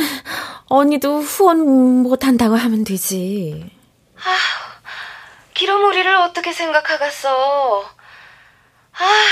언니도 0.67 1.19
후원 1.21 2.03
못한다고 2.03 2.55
하면 2.55 2.83
되지. 2.83 3.71
아, 4.17 4.37
기름 5.53 5.85
우리를 5.85 6.13
어떻게 6.17 6.51
생각하겠어. 6.51 7.89
아, 8.93 9.23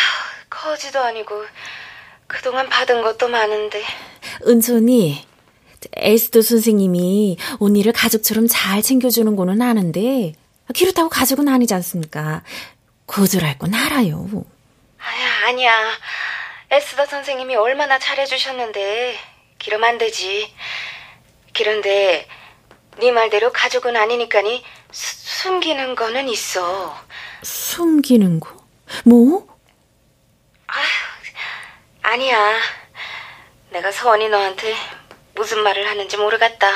거지도 0.50 1.00
아니고 1.02 1.46
그동안 2.28 2.70
받은 2.70 3.02
것도 3.02 3.28
많은데. 3.28 3.84
은순이 4.48 5.28
에스도 5.96 6.42
선생님이 6.42 7.38
언니를 7.60 7.94
가족처럼 7.94 8.48
잘 8.50 8.82
챙겨주는 8.82 9.36
거는 9.36 9.62
아는데 9.62 10.34
그렇다고 10.76 11.10
가족은 11.10 11.48
아니지 11.48 11.74
않습니까? 11.76 12.44
거절할 13.08 13.58
건 13.60 13.74
알아요. 13.74 14.28
아야, 14.98 15.48
아니야. 15.48 15.72
에스더 16.72 17.06
선생님이 17.06 17.56
얼마나 17.56 18.00
잘해주셨는데 18.00 19.18
기름 19.60 19.84
안 19.84 19.98
되지. 19.98 20.52
그런데 21.54 22.28
네 23.00 23.12
말대로 23.12 23.52
가족은 23.52 23.96
아니니까니 23.96 24.64
수, 24.92 25.42
숨기는 25.44 25.96
거는 25.96 26.30
있어. 26.30 26.96
숨기는 27.44 28.40
거? 28.40 28.66
뭐? 29.06 29.48
아휴, 30.68 30.84
아니야. 32.02 32.58
내가 33.72 33.92
서원이 33.92 34.30
너한테 34.30 34.74
무슨 35.36 35.64
말을 35.64 35.88
하는지 35.88 36.18
모르겠다. 36.18 36.68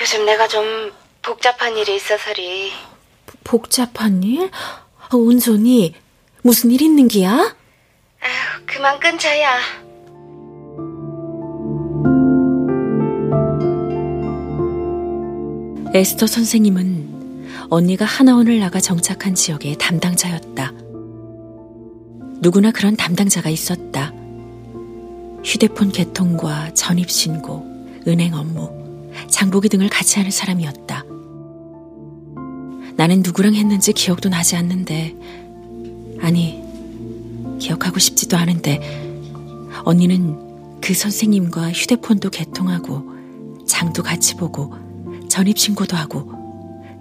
요즘 0.00 0.24
내가 0.24 0.48
좀 0.48 0.92
복잡한 1.22 1.76
일이 1.76 1.96
있어서리. 1.96 2.72
복잡한 3.42 4.22
일? 4.22 4.50
어, 5.12 5.16
은손이 5.16 5.94
무슨 6.42 6.70
일 6.70 6.82
있는 6.82 7.08
기야? 7.08 7.32
아휴, 7.32 8.66
그만 8.66 8.98
끊자야. 9.00 9.58
에스터 15.94 16.26
선생님은 16.26 17.68
언니가 17.70 18.04
하나원을 18.04 18.58
나가 18.58 18.80
정착한 18.80 19.34
지역의 19.34 19.76
담당자였다. 19.78 20.72
누구나 22.40 22.72
그런 22.72 22.96
담당자가 22.96 23.48
있었다. 23.48 24.03
휴대폰 25.44 25.92
개통과 25.92 26.72
전입신고, 26.72 28.02
은행 28.08 28.34
업무, 28.34 28.70
장보기 29.28 29.68
등을 29.68 29.88
같이 29.88 30.18
하는 30.18 30.30
사람이었다. 30.30 31.04
나는 32.96 33.22
누구랑 33.22 33.54
했는지 33.54 33.92
기억도 33.92 34.28
나지 34.28 34.56
않는데, 34.56 35.14
아니, 36.20 36.62
기억하고 37.58 37.98
싶지도 37.98 38.36
않은데, 38.36 38.80
언니는 39.84 40.80
그 40.80 40.94
선생님과 40.94 41.72
휴대폰도 41.72 42.30
개통하고, 42.30 43.12
장도 43.66 44.02
같이 44.02 44.36
보고, 44.36 44.74
전입신고도 45.28 45.96
하고, 45.96 46.32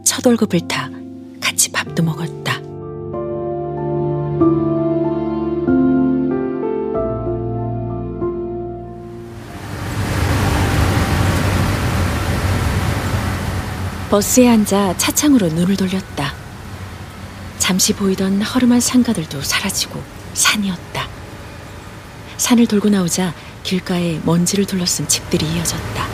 첫 0.03 0.25
월급을 0.25 0.67
타 0.67 0.89
같이 1.39 1.71
밥도 1.71 2.03
먹었다. 2.03 2.61
버스에 14.13 14.47
앉아 14.47 14.93
차창으로 14.99 15.47
눈을 15.47 15.75
돌렸다. 15.75 16.35
잠시 17.57 17.93
보이던 17.93 18.43
허름한 18.43 18.79
상가들도 18.79 19.41
사라지고 19.41 20.03
산이었다. 20.35 21.07
산을 22.37 22.67
돌고 22.67 22.89
나오자 22.89 23.33
길가에 23.63 24.19
먼지를 24.23 24.65
둘러쓴 24.65 25.07
집들이 25.07 25.47
이어졌다. 25.47 26.05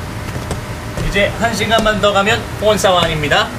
이제 1.10 1.28
한 1.42 1.54
시간만 1.54 2.00
더 2.00 2.14
가면 2.14 2.42
본사완입니다. 2.62 3.50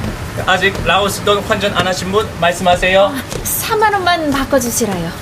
아직 0.47 0.75
라오스 0.87 1.21
돈 1.23 1.41
환전 1.41 1.77
안 1.77 1.87
하신 1.87 2.11
분 2.11 2.27
말씀하세요. 2.41 3.15
4만 3.45 3.93
원만 3.93 4.31
바꿔주시라요. 4.31 5.13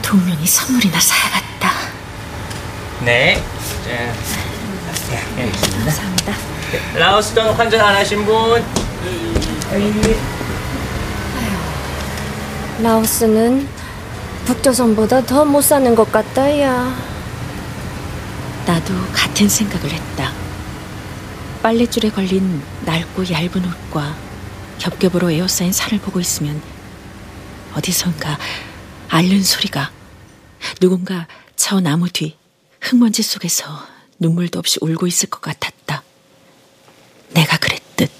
동면이 0.00 0.46
선물이나 0.46 0.98
사야겠다. 0.98 1.72
네. 3.04 3.34
자, 3.84 3.90
예, 5.12 5.42
예, 5.44 5.50
감사합니다. 5.50 6.07
라오스 6.94 7.34
돈 7.34 7.46
환전 7.54 7.80
안 7.80 7.94
하신 7.96 8.24
분. 8.24 8.62
라오스는 12.82 13.66
북조선보다 14.44 15.24
더 15.26 15.44
못 15.44 15.62
사는 15.62 15.94
것 15.94 16.10
같다, 16.12 16.58
야. 16.60 16.94
나도 18.66 18.94
같은 19.12 19.48
생각을 19.48 19.90
했다. 19.90 20.32
빨랫줄에 21.62 22.10
걸린 22.10 22.62
낡고 22.84 23.30
얇은 23.30 23.64
옷과 23.64 24.14
겹겹으로 24.78 25.30
에어싸인 25.30 25.72
산을 25.72 25.98
보고 26.00 26.20
있으면 26.20 26.60
어디선가 27.74 28.38
앓는 29.08 29.42
소리가 29.42 29.90
누군가 30.80 31.26
저 31.56 31.80
나무 31.80 32.08
뒤 32.08 32.36
흙먼지 32.80 33.22
속에서 33.22 33.64
눈물도 34.20 34.58
없이 34.58 34.78
울고 34.80 35.06
있을 35.08 35.28
것 35.30 35.40
같았다. 35.40 36.02
내가 37.34 37.56
그랬듯. 37.58 38.10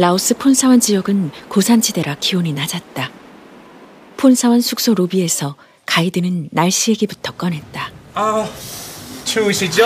라오스 0.00 0.38
폰사원 0.38 0.80
지역은 0.80 1.30
고산지대라 1.50 2.16
기온이 2.20 2.54
낮았다. 2.54 3.10
폰사원 4.16 4.62
숙소 4.62 4.94
로비에서 4.94 5.56
가이드는 5.84 6.48
날씨 6.52 6.92
얘기부터 6.92 7.32
꺼냈다. 7.32 7.90
아, 8.14 8.48
추우시죠? 9.26 9.84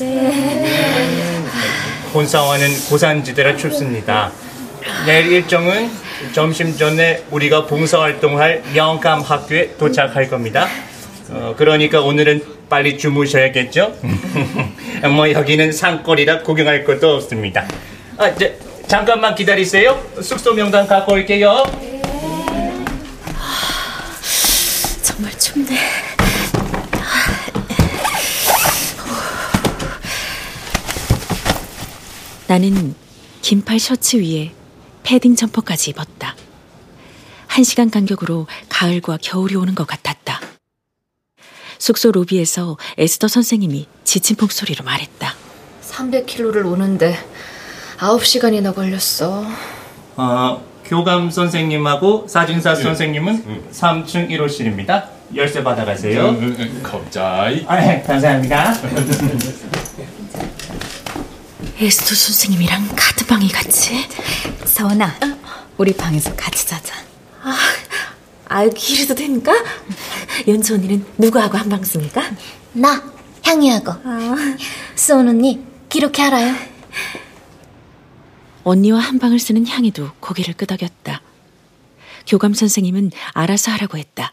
네. 0.00 1.44
본사원은 2.12 2.66
고산지대라 2.88 3.56
춥습니다. 3.56 4.32
내일 5.06 5.30
일정은 5.30 5.88
점심 6.32 6.76
전에 6.76 7.22
우리가 7.30 7.66
봉사활동할 7.66 8.64
명감 8.74 9.20
학교에 9.20 9.76
도착할 9.78 10.28
겁니다. 10.28 10.66
어, 11.28 11.54
그러니까 11.56 12.00
오늘은 12.00 12.42
빨리 12.68 12.98
주무셔야겠죠? 12.98 13.94
뭐 15.14 15.30
여기는 15.30 15.70
산골이라 15.70 16.42
구경할 16.42 16.82
것도 16.84 17.14
없습니다. 17.14 17.64
아, 18.18 18.26
이제 18.30 18.58
잠깐만 18.88 19.34
기다리세요. 19.34 20.00
숙소 20.22 20.52
명단 20.54 20.86
갖고 20.86 21.12
올게요. 21.12 21.64
정말 25.02 25.36
춥네. 25.38 25.78
나는 32.46 32.94
긴팔 33.42 33.80
셔츠 33.80 34.16
위에 34.18 34.52
패딩 35.02 35.34
점퍼까지 35.34 35.90
입었다. 35.90 36.36
한 37.46 37.64
시간 37.64 37.90
간격으로 37.90 38.46
가을과 38.68 39.18
겨울이 39.20 39.54
오는 39.56 39.74
것 39.74 39.86
같았다. 39.86 40.40
숙소 41.78 42.12
로비에서 42.12 42.76
에스더 42.96 43.28
선생님이 43.28 43.88
지친 44.04 44.36
목소리로 44.40 44.84
말했다. 44.84 45.34
300km를 45.82 46.64
오는데 46.66 47.18
9시간이나 48.04 48.74
걸렸어. 48.74 49.46
어, 50.16 50.62
교감 50.84 51.30
선생님하고 51.30 52.26
사진사 52.28 52.74
선생님은 52.74 53.70
3층 53.72 54.28
1호실입니다. 54.30 55.04
열쇠 55.34 55.64
받아가세요. 55.64 56.36
갑자기. 56.82 57.64
아, 57.66 57.76
네, 57.76 58.02
감사합니다. 58.06 58.74
에스더 61.80 62.14
선생님이랑 62.14 62.88
카드방이 62.94 63.48
같이? 63.48 64.06
서원아, 64.64 65.14
우리 65.78 65.92
방에서 65.94 66.36
같이 66.36 66.66
자자. 66.66 66.94
아, 67.42 67.56
아 68.48 68.64
이래도 68.64 69.14
됩니까? 69.14 69.52
연주 70.46 70.74
언니는 70.74 71.04
누구하고 71.16 71.56
한방 71.56 71.82
씁니까? 71.82 72.22
나 72.74 73.02
향이하고 73.42 73.92
수원 74.94 75.28
언니 75.28 75.64
기록해 75.88 76.22
알아요. 76.22 76.73
언니와 78.64 78.98
한 78.98 79.18
방을 79.18 79.38
쓰는 79.38 79.66
향이도 79.66 80.10
고개를 80.20 80.54
끄덕였다. 80.54 81.20
교감 82.26 82.54
선생님은 82.54 83.10
알아서 83.32 83.70
하라고 83.72 83.98
했다. 83.98 84.32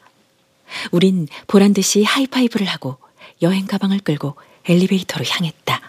우린 0.92 1.28
보란 1.48 1.74
듯이 1.74 2.04
하이파이브를 2.04 2.66
하고 2.68 2.98
여행 3.42 3.66
가방을 3.68 4.00
끌고 4.00 4.36
엘리베이터로 4.68 5.26
향했다. 5.28 5.82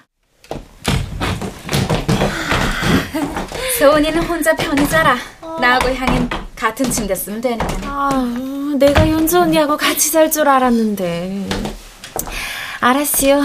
서원이는 3.79 4.23
혼자 4.25 4.55
편히 4.55 4.89
자라. 4.89 5.17
나하고 5.61 5.89
향인 5.95 6.29
같은 6.57 6.91
침대 6.91 7.15
쓰면 7.15 7.41
되니까. 7.41 7.67
아, 7.85 8.75
내가 8.79 9.09
연주 9.09 9.39
언니하고 9.39 9.77
같이 9.77 10.11
잘 10.11 10.31
줄 10.31 10.49
알았는데. 10.49 11.49
알았어요. 12.81 13.43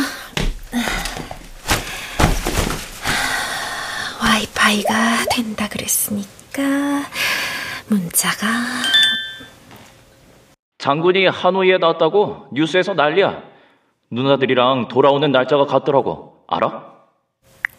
와이파이가 4.68 5.26
된다 5.32 5.68
그랬으니까 5.70 6.62
문자가 7.88 8.48
장군이 10.78 11.28
하노이에 11.28 11.78
나왔다고 11.78 12.50
뉴스에서 12.52 12.94
난리야. 12.94 13.44
누나들이랑 14.12 14.90
돌아오는 14.90 15.32
날짜가 15.32 15.66
같더라고. 15.66 16.44
알아? 16.48 16.94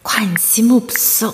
관심 0.03 0.71
없어. 0.71 1.31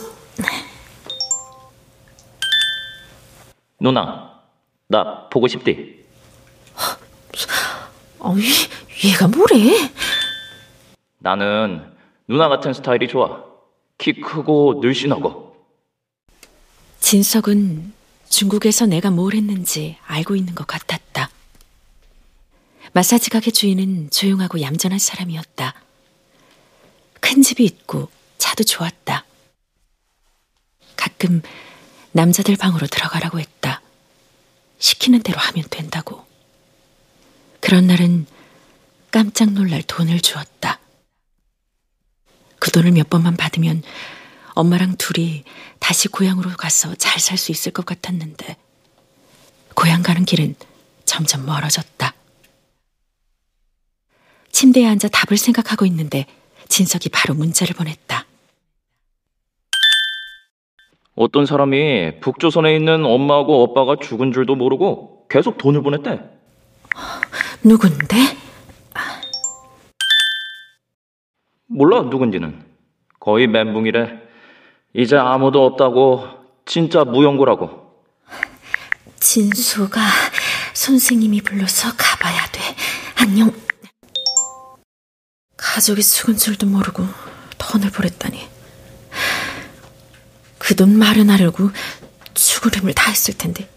누나, 3.79 4.41
나 4.87 5.27
보고 5.29 5.47
싶디. 5.47 6.05
어이, 8.19 8.41
얘가 9.05 9.27
뭐래? 9.27 9.91
나는 11.19 11.93
누나 12.27 12.47
같은 12.47 12.73
스타일이 12.73 13.07
좋아. 13.07 13.54
키 13.97 14.13
크고 14.13 14.79
늘씬하고. 14.81 15.55
진석은 16.99 17.93
중국에서 18.29 18.86
내가 18.86 19.12
뭘 19.12 19.34
했는지 19.36 19.97
알고 20.05 20.36
있는 20.36 20.55
것 20.55 20.67
같았다. 20.67 21.29
마사지 22.93 23.29
가게 23.29 23.51
주인은 23.51 24.10
조용하고 24.10 24.62
얌전한 24.62 24.99
사람이었다. 24.99 25.75
큰 27.19 27.41
집이 27.41 27.63
있고 27.63 28.10
차도 28.38 28.63
좋았다. 28.63 29.25
가끔 30.95 31.41
남자들 32.12 32.55
방으로 32.55 32.88
들어가라고 32.88 33.39
했다. 33.39 33.81
시키는 34.79 35.21
대로 35.23 35.39
하면 35.39 35.65
된다고. 35.69 36.25
그런 37.60 37.88
날은 37.88 38.25
깜짝 39.12 39.51
놀랄 39.51 39.81
돈을 39.84 40.19
주었다. 40.21 40.79
그 42.75 42.81
돈을 42.81 42.91
몇 42.91 43.09
번만 43.09 43.38
받으면 43.38 43.83
엄마랑 44.53 44.97
둘이 44.97 45.45
다시 45.79 46.09
고향으로 46.09 46.49
가서 46.57 46.93
잘 46.95 47.21
살 47.21 47.38
수 47.38 47.53
있을 47.53 47.71
것 47.71 47.85
같았는데, 47.85 48.57
고향 49.75 50.03
가는 50.03 50.25
길은 50.25 50.55
점점 51.05 51.45
멀어졌다. 51.45 52.13
침대에 54.51 54.88
앉아 54.88 55.07
답을 55.07 55.38
생각하고 55.38 55.85
있는데 55.85 56.25
진석이 56.67 57.07
바로 57.09 57.33
문자를 57.33 57.73
보냈다. 57.75 58.25
어떤 61.15 61.45
사람이 61.45 62.19
북조선에 62.19 62.75
있는 62.75 63.05
엄마하고 63.05 63.63
오빠가 63.63 63.95
죽은 64.01 64.33
줄도 64.33 64.55
모르고 64.55 65.27
계속 65.29 65.57
돈을 65.57 65.81
보냈대. 65.81 66.19
누군데? 67.63 68.35
몰라 71.67 72.03
누군지는. 72.03 72.64
거의 73.25 73.47
멘붕이래. 73.47 74.21
이제 74.93 75.17
아무도 75.17 75.65
없다고 75.65 76.27
진짜 76.65 77.03
무용고라고. 77.03 77.83
진수가 79.19 79.99
선생님이 80.75 81.41
불러서 81.41 81.91
가봐야 81.97 82.45
돼. 82.51 82.61
안녕. 83.15 83.51
가족이 85.57 86.03
죽은 86.03 86.38
줄도 86.38 86.67
모르고 86.67 87.03
돈을 87.57 87.89
보냈다니. 87.89 88.47
그 90.59 90.75
돈 90.75 90.97
마련하려고 90.97 91.71
죽을 92.35 92.75
힘을 92.75 92.93
다했을 92.93 93.35
텐데 93.38 93.67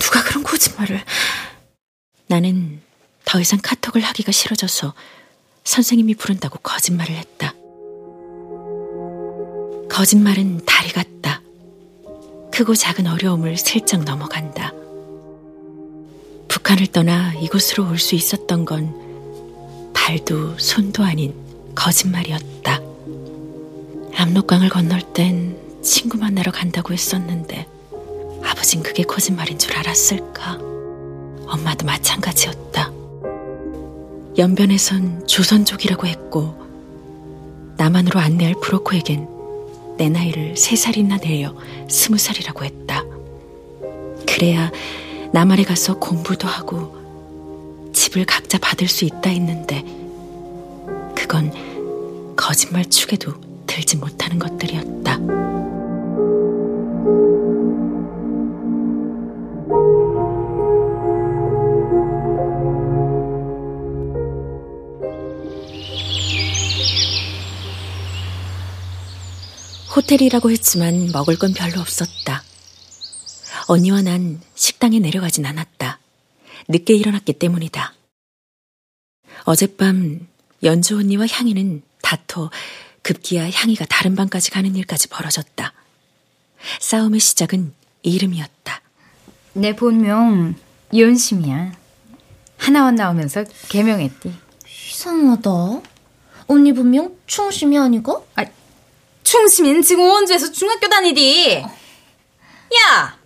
누가 0.00 0.22
그런 0.22 0.42
거짓말을. 0.42 1.02
나는 2.26 2.82
더 3.24 3.40
이상 3.40 3.58
카톡을 3.62 4.02
하기가 4.02 4.32
싫어져서 4.32 4.92
선생님이 5.64 6.14
부른다고 6.14 6.58
거짓말을 6.58 7.14
했다. 7.14 7.54
거짓말은 9.92 10.62
다리 10.64 10.90
같다. 10.90 11.42
크고 12.50 12.74
작은 12.74 13.06
어려움을 13.06 13.58
슬쩍 13.58 14.04
넘어간다. 14.04 14.72
북한을 16.48 16.86
떠나 16.86 17.34
이곳으로 17.34 17.86
올 17.88 17.98
수 17.98 18.14
있었던 18.14 18.64
건 18.64 19.92
발도 19.92 20.58
손도 20.58 21.04
아닌 21.04 21.34
거짓말이었다. 21.74 22.80
압록강을 24.16 24.70
건널 24.70 25.02
땐 25.12 25.58
친구 25.82 26.16
만나러 26.16 26.52
간다고 26.52 26.94
했었는데 26.94 27.66
아버진 28.44 28.82
그게 28.82 29.02
거짓말인 29.02 29.58
줄 29.58 29.76
알았을까? 29.76 30.58
엄마도 31.46 31.84
마찬가지였다. 31.84 32.90
연변에선 34.38 35.26
조선족이라고 35.26 36.06
했고 36.06 36.56
남한으로 37.76 38.20
안내할 38.20 38.54
브로커에겐 38.62 39.31
내 39.96 40.08
나이를 40.08 40.56
세 40.56 40.76
살이나 40.76 41.18
내려 41.18 41.54
스무 41.88 42.18
살이라고 42.18 42.64
했다. 42.64 43.04
그래야 44.26 44.70
남한에 45.32 45.64
가서 45.64 45.98
공부도 45.98 46.48
하고 46.48 47.90
집을 47.92 48.24
각자 48.24 48.58
받을 48.58 48.88
수 48.88 49.04
있다 49.04 49.30
했는데 49.30 49.84
그건 51.14 51.52
거짓말 52.36 52.84
축에도 52.88 53.34
들지 53.66 53.96
못하는 53.96 54.38
것들이었다. 54.38 55.51
호텔이라고 69.94 70.50
했지만 70.50 71.10
먹을 71.12 71.38
건 71.38 71.52
별로 71.52 71.80
없었다. 71.80 72.42
언니와 73.68 74.02
난 74.02 74.40
식당에 74.54 74.98
내려가진 74.98 75.44
않았다. 75.44 75.98
늦게 76.68 76.94
일어났기 76.94 77.34
때문이다. 77.34 77.92
어젯밤 79.44 80.26
연주 80.62 80.96
언니와 80.96 81.26
향이는 81.26 81.82
다퉈 82.02 82.48
급기야 83.02 83.50
향이가 83.50 83.84
다른 83.86 84.14
방까지 84.16 84.50
가는 84.50 84.74
일까지 84.74 85.08
벌어졌다. 85.08 85.72
싸움의 86.80 87.20
시작은 87.20 87.74
이름이었다. 88.02 88.80
내 89.54 89.76
본명 89.76 90.54
연심이야. 90.96 91.72
하나원 92.56 92.94
나오면서 92.94 93.44
개명했디. 93.68 94.32
이상하다. 94.90 95.50
언니 96.46 96.72
분명 96.72 97.16
충심이 97.26 97.76
아니고? 97.76 98.26
아, 98.36 98.44
충심이는 99.32 99.80
지금 99.80 100.04
원주에서 100.10 100.52
중학교 100.52 100.86
다니디. 100.90 101.64
야! 102.76 103.16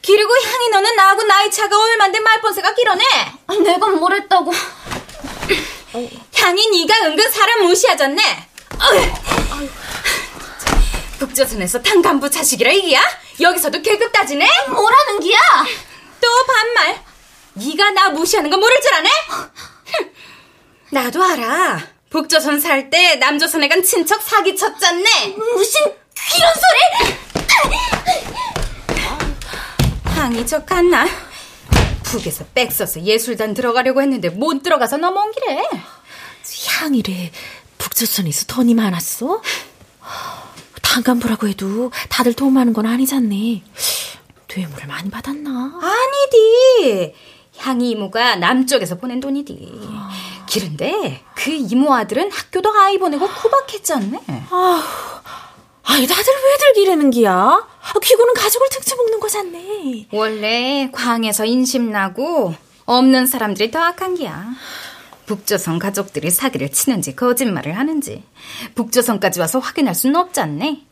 기르고 0.00 0.32
향이 0.34 0.68
너는 0.70 0.96
나하고 0.96 1.24
나이 1.24 1.50
차가 1.50 1.78
얼만데 1.78 2.20
말번세가 2.20 2.74
길어네? 2.74 3.04
아, 3.46 3.54
내가 3.54 3.86
뭘 3.88 4.14
했다고. 4.14 4.50
향이 6.36 6.70
네가 6.70 7.06
은근 7.06 7.30
사람 7.30 7.64
무시하잖네. 7.64 8.48
북조선에서 11.18 11.82
탄간부 11.82 12.30
자식이라 12.30 12.72
이기야? 12.72 13.02
여기서도 13.38 13.82
계급 13.82 14.10
따지네? 14.12 14.48
뭐라는 14.68 15.20
기야? 15.20 15.38
또 16.18 16.28
반말. 16.46 17.04
네가 17.52 17.90
나 17.90 18.08
무시하는 18.08 18.48
거 18.48 18.56
모를 18.56 18.80
줄 18.80 18.94
아네? 18.94 19.10
나도 20.92 21.22
알아. 21.22 21.95
북조선 22.20 22.60
살 22.60 22.88
때 22.88 23.16
남조선에 23.16 23.68
간 23.68 23.82
친척 23.82 24.22
사기 24.22 24.56
쳤잖네. 24.56 25.36
무슨 25.36 25.82
이런 26.38 26.54
소리? 26.54 27.14
향이 30.14 30.46
척한나 30.46 31.06
북에서 32.04 32.46
백 32.54 32.72
써서 32.72 33.02
예술단 33.02 33.52
들어가려고 33.52 34.00
했는데 34.00 34.30
못 34.30 34.62
들어가서 34.62 34.96
넘어온 34.96 35.30
길에. 35.30 35.68
향이래. 36.80 37.32
북조선에서 37.76 38.46
돈이 38.46 38.72
많았어? 38.72 39.42
단간부라고 40.80 41.48
해도 41.48 41.92
다들 42.08 42.32
돈 42.32 42.54
많은 42.54 42.72
건 42.72 42.86
아니잖니. 42.86 43.62
뇌물을 44.56 44.86
많이 44.86 45.10
받았나? 45.10 45.80
아니디. 45.82 47.12
향이 47.58 47.90
이모가 47.90 48.36
남쪽에서 48.36 48.96
보낸 48.96 49.20
돈이디. 49.20 49.70
기른데 50.46 51.22
그 51.34 51.50
이모 51.50 51.94
아들은 51.94 52.30
학교도 52.30 52.72
아이 52.72 52.98
보내고 52.98 53.28
구박했잖네. 53.28 54.20
아, 54.50 55.22
아니 55.84 56.06
다들 56.06 56.34
왜들 56.34 56.72
기르는 56.74 57.10
기야? 57.10 57.66
귀고는 58.02 58.34
가족을 58.34 58.68
등쳐 58.70 58.96
먹는 58.96 59.20
거잖네. 59.20 60.08
원래 60.12 60.90
광에서 60.92 61.44
인심 61.44 61.90
나고 61.90 62.54
없는 62.84 63.26
사람들이 63.26 63.70
더 63.70 63.80
악한 63.80 64.14
기야. 64.14 64.50
북조선 65.26 65.78
가족들이 65.80 66.30
사기를 66.30 66.70
치는지 66.70 67.16
거짓말을 67.16 67.76
하는지 67.76 68.22
북조선까지 68.76 69.40
와서 69.40 69.58
확인할 69.58 69.94
수는 69.94 70.16
없잖네. 70.16 70.82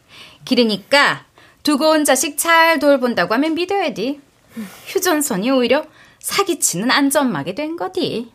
기르니까 0.44 1.24
두고 1.62 1.90
온 1.90 2.04
자식 2.04 2.36
잘 2.36 2.78
돌본다고 2.78 3.32
하면 3.34 3.54
믿어야 3.54 3.94
지. 3.94 4.20
휴전선이 4.86 5.50
오히려 5.50 5.84
사기치는 6.20 6.90
안전막이 6.90 7.54
된 7.54 7.76
거디. 7.76 8.30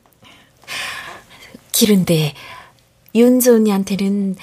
기른데 1.71 2.33
윤주 3.15 3.55
언니한테는 3.55 4.35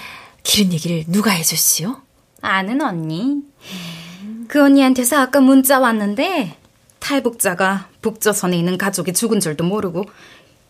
기른 0.42 0.72
얘기를 0.72 1.04
누가 1.08 1.30
해줬시오? 1.30 2.00
아는 2.40 2.80
언니. 2.82 3.42
그 4.48 4.62
언니한테서 4.62 5.18
아까 5.18 5.40
문자 5.40 5.78
왔는데 5.80 6.56
탈북자가 6.98 7.88
북조선에 8.02 8.56
있는 8.56 8.78
가족이 8.78 9.12
죽은 9.12 9.40
줄도 9.40 9.64
모르고 9.64 10.04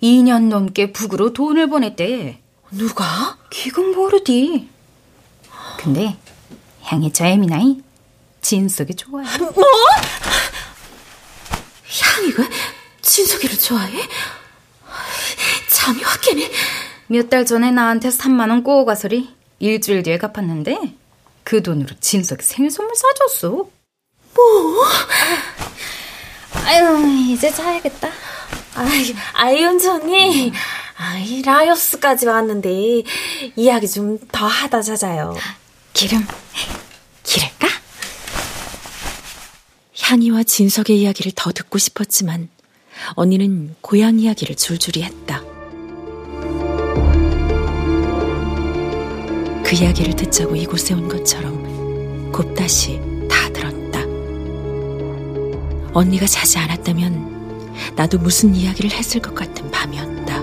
2년 0.02 0.48
넘게 0.48 0.92
북으로 0.92 1.32
돈을 1.32 1.68
보냈대. 1.68 2.40
누가? 2.70 3.38
기금 3.50 3.94
모르디. 3.94 4.68
근데 5.78 6.16
향이 6.82 7.12
저 7.12 7.24
애미나이 7.26 7.80
진석이 8.40 8.94
좋아해. 8.94 9.38
뭐? 9.38 9.52
향이가 12.00 12.44
진석이를 13.02 13.58
좋아해? 13.58 14.00
잠이 15.86 16.02
확 16.02 16.20
깨네. 16.20 16.50
몇 17.08 17.28
달 17.30 17.46
전에 17.46 17.70
나한테 17.70 18.08
3만 18.08 18.50
원 18.50 18.64
꼬고 18.64 18.84
가서리 18.84 19.28
일주일 19.60 20.02
뒤에 20.02 20.18
갚았는데 20.18 20.76
그 21.44 21.62
돈으로 21.62 21.88
진석이 22.00 22.42
생일 22.42 22.70
선물 22.72 22.94
사줬어. 22.96 23.50
뭐? 24.34 24.84
아유 26.64 27.06
이제 27.30 27.50
자야겠다. 27.52 28.08
아이, 28.74 29.14
아이언즈 29.34 29.86
언니. 29.88 30.52
아이, 30.98 31.42
라이오스까지 31.42 32.26
왔는데 32.26 33.02
이야기 33.54 33.88
좀 33.88 34.18
더 34.32 34.46
하다 34.46 34.82
자자요. 34.82 35.34
기름 35.92 36.26
기를까? 37.22 37.68
향이와 40.02 40.42
진석의 40.42 41.00
이야기를 41.00 41.32
더 41.36 41.52
듣고 41.52 41.78
싶었지만 41.78 42.48
언니는 43.14 43.76
고향 43.80 44.18
이야기를 44.18 44.56
줄줄이 44.56 45.02
했다. 45.02 45.42
그 49.66 49.74
이야기를 49.74 50.14
듣자고 50.14 50.54
이곳에 50.54 50.94
온 50.94 51.08
것처럼 51.08 52.30
곱다시 52.30 53.00
다 53.28 53.48
들었다. 53.52 53.98
언니가 55.92 56.24
자지 56.24 56.56
않았다면 56.58 57.74
나도 57.96 58.18
무슨 58.18 58.54
이야기를 58.54 58.92
했을 58.92 59.20
것 59.20 59.34
같은 59.34 59.68
밤이었다. 59.72 60.40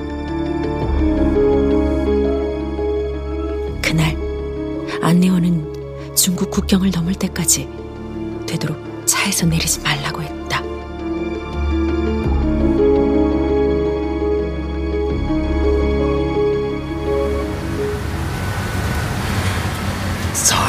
그날 3.82 4.18
안내원은 5.02 6.16
중국 6.18 6.52
국경을 6.52 6.92
넘을 6.94 7.16
때까지 7.16 7.70
되도록 8.46 8.78
차에서 9.06 9.46
내리지 9.46 9.80
말라고 9.80 10.22
했다. 10.22 10.33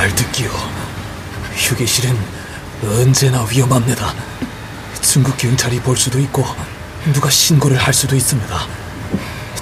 잘 0.04 0.14
듣기요. 0.16 0.50
휴게실은 1.54 2.14
언제나 2.82 3.42
위험합니다. 3.44 4.12
중국 5.00 5.34
경찰이 5.38 5.80
볼 5.80 5.96
수도 5.96 6.18
있고 6.20 6.44
누가 7.14 7.30
신고를 7.30 7.78
할 7.78 7.94
수도 7.94 8.14
있습니다. 8.14 8.66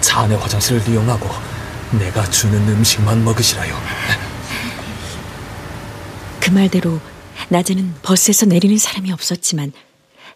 차 0.00 0.22
안에 0.22 0.34
화장실을 0.34 0.88
이용하고 0.88 1.30
내가 1.96 2.28
주는 2.28 2.58
음식만 2.70 3.24
먹으시라요. 3.24 3.80
그 6.40 6.50
말대로 6.50 7.00
낮에는 7.48 7.94
버스에서 8.02 8.44
내리는 8.46 8.76
사람이 8.78 9.12
없었지만 9.12 9.70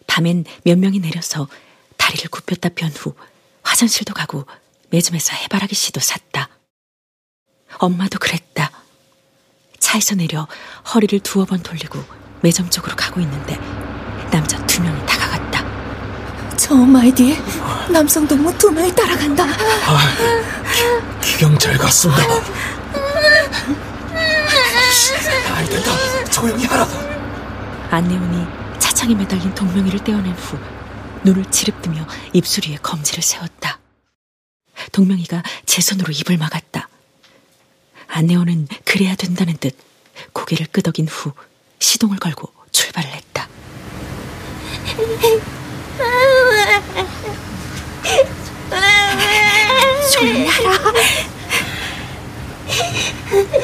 밤엔 0.07 0.45
몇 0.63 0.77
명이 0.77 0.99
내려서 0.99 1.49
다리를 1.97 2.29
굽혔다 2.29 2.69
편 2.69 2.91
후 2.95 3.13
화장실도 3.61 4.13
가고 4.13 4.45
매점에서 4.89 5.35
해바라기 5.35 5.75
씨도 5.75 5.99
샀다. 5.99 6.47
엄마도 7.79 8.19
그랬다. 8.19 8.71
차에서 9.97 10.15
내려 10.15 10.47
허리를 10.93 11.19
두어 11.21 11.45
번 11.45 11.61
돌리고 11.61 12.03
매점 12.41 12.69
쪽으로 12.69 12.95
가고 12.95 13.19
있는데 13.21 13.55
남자 14.31 14.63
두 14.67 14.81
명이 14.81 15.05
다가갔다. 15.05 15.65
저 16.55 16.75
엄마의 16.75 17.13
뒤에 17.13 17.37
남성 17.91 18.27
동무 18.27 18.55
두 18.57 18.71
명이 18.71 18.93
따라간다. 18.93 19.45
아, 19.45 21.19
기, 21.21 21.37
경찰 21.39 21.77
같습니다. 21.77 22.23
아이 25.53 25.65
된다. 25.65 25.91
조용히 26.31 26.65
하라. 26.65 26.87
안내원이 27.89 28.45
차창에 28.79 29.15
매달린 29.15 29.53
동명이를 29.55 30.03
떼어낸 30.03 30.33
후 30.33 30.59
눈을 31.23 31.45
지릅뜨며 31.45 32.05
입술 32.33 32.69
위에 32.69 32.77
검지를 32.83 33.23
세웠다. 33.23 33.79
동명이가 34.91 35.41
제 35.65 35.81
손으로 35.81 36.11
입을 36.13 36.37
막았다. 36.37 36.87
안내원은 38.09 38.67
그래야 38.85 39.15
된다는 39.15 39.55
듯 39.59 39.86
고개를 40.33 40.67
끄덕인 40.71 41.07
후 41.07 41.33
시동을 41.79 42.17
걸고 42.17 42.51
출발을 42.71 43.09
했다. 43.09 43.47
조용히 50.13 50.47
하라. 50.47 50.77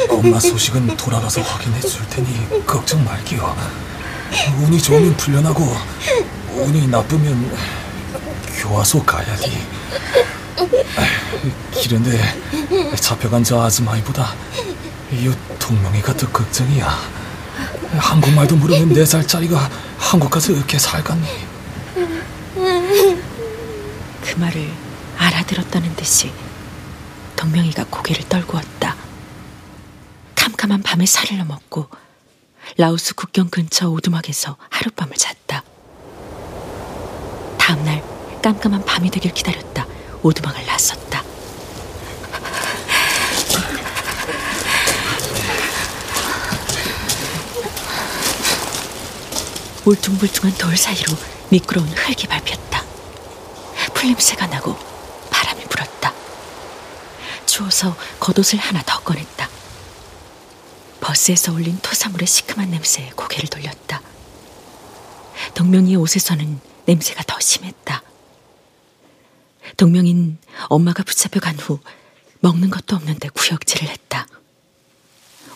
엄마 0.10 0.40
소식은 0.40 0.96
돌아가서 0.98 1.42
확인해 1.42 1.80
줄 1.82 2.08
테니 2.10 2.66
걱정 2.66 3.04
말기요. 3.04 3.56
운이 4.62 4.82
좋으면 4.82 5.16
풀려나고 5.18 5.76
운이 6.52 6.88
나쁘면 6.88 7.56
교화소 8.60 9.04
가야지. 9.04 9.52
길인데 11.74 12.20
잡혀간 13.00 13.44
저 13.44 13.62
아즈마이보다 13.64 14.34
이 15.14 15.32
동명이가 15.60 16.18
더 16.18 16.28
걱정이야. 16.32 16.90
한국말도 17.98 18.56
모르는 18.56 18.94
네 18.94 19.06
살짜리가 19.06 19.70
한국 19.98 20.32
가서 20.32 20.54
어떻게 20.54 20.80
살겠니? 20.80 21.28
그 22.56 24.40
말을 24.40 24.70
알아들었다는 25.18 25.96
듯이 25.96 26.32
동명이가 27.36 27.86
고개를 27.90 28.28
떨구었다. 28.28 28.96
캄캄한 30.36 30.82
밤에 30.82 31.06
살을 31.06 31.46
먹고 31.46 31.88
라오스 32.78 33.14
국경 33.16 33.50
근처 33.50 33.90
오두막에서 33.90 34.58
하룻밤을 34.70 35.16
잤다. 35.16 35.64
다음날 37.60 38.04
깜깜한 38.42 38.84
밤이 38.86 39.12
되길 39.12 39.34
기다렸다. 39.34 39.86
오두막을 40.24 40.66
나섰다. 40.66 41.24
울퉁불퉁한 49.86 50.58
돌 50.58 50.78
사이로 50.78 51.14
미끄러운 51.50 51.88
흙이 51.90 52.28
밟혔다. 52.28 52.84
풀냄새가 53.94 54.48
나고 54.48 54.78
바람이 55.30 55.64
불었다. 55.66 56.14
추워서 57.46 57.96
겉옷을 58.20 58.60
하나 58.60 58.82
더 58.86 59.00
꺼냈다. 59.02 59.50
버스에서 61.02 61.52
올린 61.54 61.78
토사물의 61.82 62.26
시큼한 62.28 62.72
냄새에 62.72 63.10
고개를 63.16 63.50
돌렸다. 63.50 64.02
동명이의 65.54 65.98
옷에서는 65.98 66.60
냄새가 66.86 67.24
더 67.24 67.40
심했다. 67.40 68.02
동명인 69.76 70.38
엄마가 70.70 71.04
붙잡혀 71.04 71.40
간 71.40 71.58
후 71.58 71.80
먹는 72.40 72.70
것도 72.70 72.96
없는데 72.96 73.30
구역질을 73.30 73.88
했다. 73.88 74.28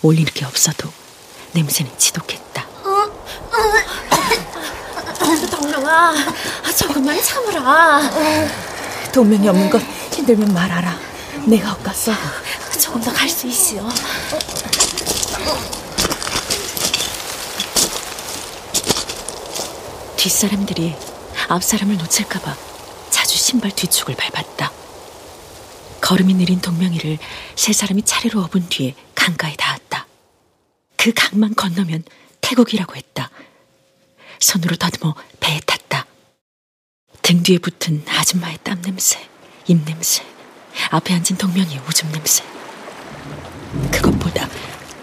올릴 0.02 0.26
게 0.26 0.46
없어도 0.46 0.92
냄새는 1.54 1.98
지독했다. 1.98 2.67
동명아, 5.88 6.14
조금만 6.78 7.22
참으라. 7.24 8.02
동명이 9.14 9.48
없는 9.48 9.70
것 9.70 9.82
힘들면 10.12 10.54
말하라. 10.54 10.98
내가 11.46 11.72
엇갔어. 11.72 12.12
조금 12.78 13.00
더 13.02 13.12
갈 13.14 13.30
수 13.30 13.48
있어. 13.48 13.88
뒷사람들이 20.18 20.96
앞사람을 21.48 21.98
놓칠까봐 21.98 22.56
자주 23.10 23.38
신발 23.38 23.72
뒤축을 23.72 24.16
밟았다. 24.16 24.72
걸음이 26.02 26.34
느린 26.36 26.60
동명이를 26.60 27.18
세 27.56 27.74
사람이 27.74 28.04
차례로 28.04 28.42
업은 28.42 28.68
뒤에 28.70 28.96
강가에 29.16 29.56
닿았다. 29.56 30.08
그 30.96 31.12
강만 31.16 31.56
건너면 31.56 32.04
태국이라고 32.42 32.96
했다. 32.96 33.30
손으로 34.40 34.76
더듬어 34.76 35.16
배에 35.40 35.60
탔다. 35.66 36.06
등 37.22 37.44
뒤에 37.44 37.58
붙은 37.58 38.04
아줌마의 38.08 38.58
땀 38.64 38.82
냄새, 38.82 39.28
입 39.68 39.84
냄새, 39.86 40.24
앞에 40.92 41.14
앉은 41.14 41.38
동명이의 41.38 41.82
오줌 41.88 42.12
냄새. 42.12 42.44
그것보다 43.92 44.48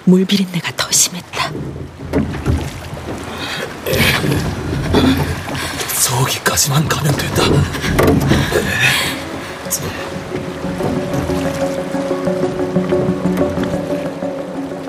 물 0.04 0.24
비린내가 0.24 0.74
더 0.76 0.90
심했다. 0.90 1.50
저기까지만 6.02 6.88
가면 6.88 7.16
된다. 7.16 7.42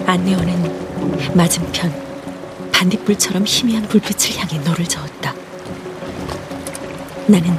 안내원은 0.05 1.35
맞은편 1.35 2.14
반딧불처럼 2.75 3.45
희미한 3.45 3.87
불빛을 3.87 4.37
향해 4.37 4.57
노를 4.59 4.85
저었다. 4.85 5.33
나는 7.25 7.57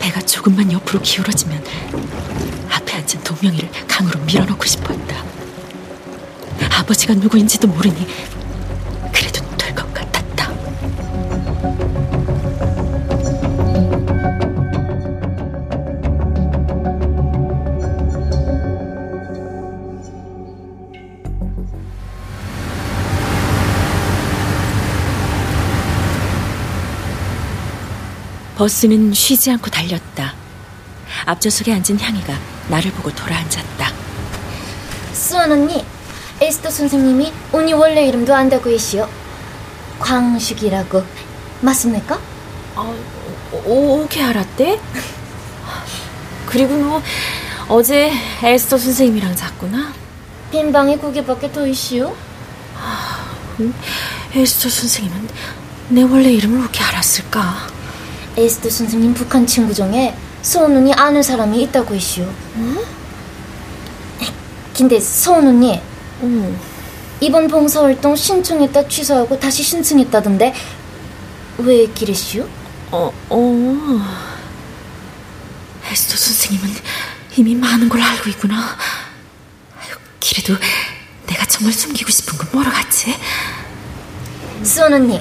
배가 0.00 0.22
조금만 0.22 0.72
옆으로 0.72 1.02
기울어지면 1.02 1.62
앞에 2.70 2.94
앉은 2.94 3.22
동명이를 3.24 3.68
강으로 3.86 4.18
밀어넣고 4.20 4.64
싶었다. 4.64 5.22
아버지가 6.78 7.14
누구인지도 7.14 7.68
모르니 7.68 8.06
버스는 28.58 29.14
쉬지 29.14 29.52
않고 29.52 29.70
달렸다. 29.70 30.34
앞좌석에 31.26 31.72
앉은 31.74 32.00
향이가 32.00 32.34
나를 32.66 32.90
보고 32.90 33.14
돌아앉았다. 33.14 33.92
수원 35.12 35.52
언니, 35.52 35.86
에스터 36.40 36.68
선생님이 36.68 37.32
언니 37.52 37.72
원래 37.72 38.04
이름도 38.08 38.34
안다고 38.34 38.68
했시오. 38.68 39.08
광식이라고 40.00 41.04
맞습니까? 41.60 42.18
아, 42.74 42.92
오, 43.64 44.02
오게 44.02 44.24
알았대? 44.24 44.80
그리고 46.46 46.76
너 46.78 47.02
어제 47.68 48.10
에스터 48.42 48.76
선생님이랑 48.76 49.36
잤구나? 49.36 49.92
빈 50.50 50.72
방에 50.72 50.98
두 50.98 51.12
개밖에 51.12 51.52
더 51.52 51.64
있시오? 51.64 52.16
아, 52.76 53.24
에스터 54.34 54.68
선생님은 54.68 55.28
내 55.90 56.02
원래 56.02 56.32
이름을 56.32 56.60
어떻게 56.64 56.82
알았을까? 56.82 57.67
에스터 58.38 58.70
선생님 58.70 59.14
북한 59.14 59.44
친구 59.46 59.74
중에 59.74 60.14
수원 60.42 60.76
언니 60.76 60.92
아는 60.92 61.22
사람이 61.22 61.60
있다고 61.64 61.94
했시오. 61.94 62.24
응? 62.56 62.78
근데 64.76 65.00
서원 65.00 65.48
언니. 65.48 65.82
음. 66.22 66.56
이번 67.20 67.48
봉사활동 67.48 68.14
신청했다 68.14 68.86
취소하고 68.86 69.40
다시 69.40 69.64
신청했다던데 69.64 70.54
왜 71.58 71.86
기랬슈? 71.86 72.48
어, 72.92 73.12
어. 73.28 74.00
에스터 75.90 76.16
선생님은 76.16 76.74
이미 77.36 77.56
많은 77.56 77.88
걸 77.88 78.00
알고 78.00 78.30
있구나. 78.30 78.76
그래도 80.20 80.54
내가 81.26 81.44
정말 81.46 81.72
숨기고 81.72 82.08
싶은 82.10 82.38
건 82.38 82.48
뭐라 82.52 82.70
같지? 82.70 83.16
수원 84.62 84.92
언니, 84.92 85.20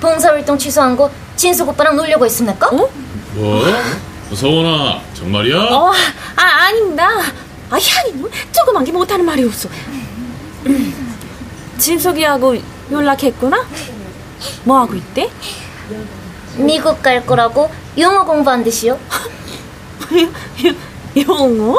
봉사활동 0.00 0.56
취소한 0.56 0.96
거 0.96 1.10
진숙 1.36 1.68
오빠랑 1.68 1.96
놀려고 1.96 2.24
했습니까? 2.24 2.68
어? 2.68 2.88
뭐? 3.34 3.64
서원아, 4.34 5.00
정말이야? 5.14 5.56
어, 5.58 5.92
아, 6.36 6.42
아닙니다. 6.42 7.08
아, 7.70 7.76
향이 7.76 8.12
뭐 8.14 8.30
조그만 8.52 8.84
게 8.84 8.92
못하는 8.92 9.24
말이 9.24 9.44
없어. 9.44 9.68
진석이하고 11.78 12.56
연락했구나? 12.90 13.66
뭐 14.64 14.78
하고 14.80 14.94
있대? 14.94 15.30
미국 16.56 17.02
갈 17.02 17.24
거라고 17.26 17.70
영어 17.98 18.24
공부한듯이요. 18.24 18.98
영어? 21.28 21.78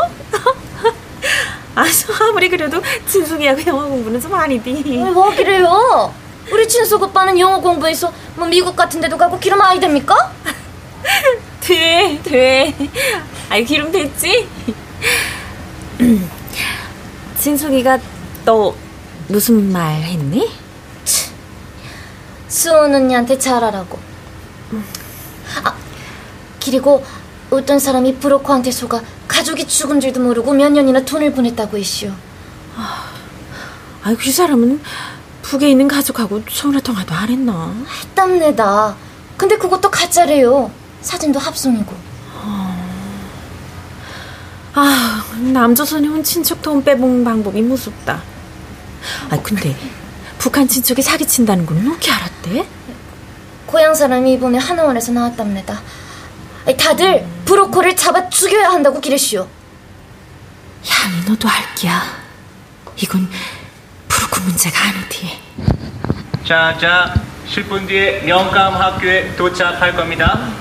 아, 1.75 1.85
아무리 2.29 2.49
그래도 2.49 2.81
진숙이하고 3.07 3.61
영어 3.67 3.85
공부는 3.87 4.21
좀 4.21 4.33
아니디. 4.33 4.71
뭐 5.13 5.33
그래요? 5.35 6.13
우리 6.51 6.67
진숙 6.67 7.01
오빠는 7.01 7.39
영어 7.39 7.59
공부해서 7.59 8.11
뭐 8.35 8.47
미국 8.47 8.75
같은 8.75 9.01
데도 9.01 9.17
가고 9.17 9.39
기름 9.39 9.61
아이 9.61 9.79
됩니까? 9.79 10.31
돼, 11.61 12.19
돼. 12.23 12.75
아이 13.49 13.65
기름 13.65 13.91
됐지? 13.91 14.47
진숙이가 17.39 17.99
너 18.45 18.75
무슨 19.27 19.71
말 19.71 20.01
했니? 20.01 20.51
수원 22.47 22.93
언니한테 22.93 23.37
잘하라고. 23.37 23.99
아, 25.63 25.75
그리고 26.63 27.03
어떤 27.49 27.79
사람이 27.79 28.15
브로커한테 28.15 28.71
속아 28.71 29.01
가족이 29.27 29.67
죽은 29.67 29.99
줄도 29.99 30.19
모르고 30.21 30.53
몇 30.53 30.69
년이나 30.71 31.03
돈을 31.03 31.33
보냈다고 31.33 31.77
했시오. 31.77 32.11
아, 32.75 34.15
그 34.17 34.31
사람은 34.31 34.81
북에 35.45 35.69
있는 35.69 35.87
가족하고 35.87 36.43
전화 36.45 36.79
통화도 36.79 37.13
안 37.13 37.29
했나? 37.29 37.71
했답니다. 38.01 38.95
근데 39.37 39.55
그것도 39.57 39.91
가짜래요. 39.91 40.71
사진도 41.01 41.39
합성이고. 41.39 41.93
아, 44.73 45.23
남조선이 45.53 46.07
온 46.09 46.23
친척 46.23 46.61
돈 46.63 46.83
빼먹는 46.83 47.23
방법이 47.23 47.61
무섭다. 47.61 48.23
아, 49.29 49.41
근데 49.43 49.77
북한 50.39 50.67
친척이 50.67 51.03
사기친다는 51.03 51.65
건 51.67 51.91
어떻게 51.91 52.11
알았대? 52.11 52.67
고향 53.67 53.93
사람이 53.93 54.33
이번에 54.33 54.57
하나원에서 54.57 55.11
나왔답니다. 55.11 55.79
다들 56.77 57.25
브로커를 57.45 57.95
잡아 57.95 58.27
죽여야 58.29 58.69
한다고 58.69 58.99
기랬시오. 58.99 59.47
향이 60.87 61.25
너도 61.27 61.47
알기야. 61.47 62.01
이건 62.97 63.29
브로커 64.35 64.41
문제가 64.43 64.89
아니디. 64.89 65.29
자, 66.45 66.77
자, 66.79 67.13
10분 67.47 67.87
뒤에 67.87 68.21
명감 68.21 68.75
학교에 68.75 69.35
도착할 69.35 69.95
겁니다. 69.95 70.51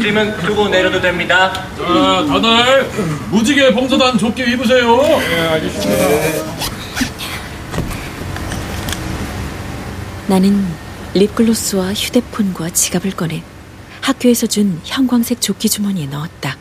짐은 0.00 0.38
두고 0.38 0.68
내려도 0.68 1.00
됩니다. 1.00 1.52
자, 1.52 2.26
다들 2.26 2.88
무지개 3.30 3.72
봉사단 3.74 4.18
조끼 4.18 4.42
입으세요. 4.42 4.96
네, 4.96 5.48
알겠습니다. 5.48 6.66
나는 10.28 10.66
립글로스와 11.14 11.94
휴대폰과 11.94 12.70
지갑을 12.70 13.12
꺼내 13.12 13.42
학교에서 14.00 14.46
준 14.46 14.80
형광색 14.84 15.40
조끼 15.40 15.68
주머니에 15.68 16.06
넣었다. 16.06 16.56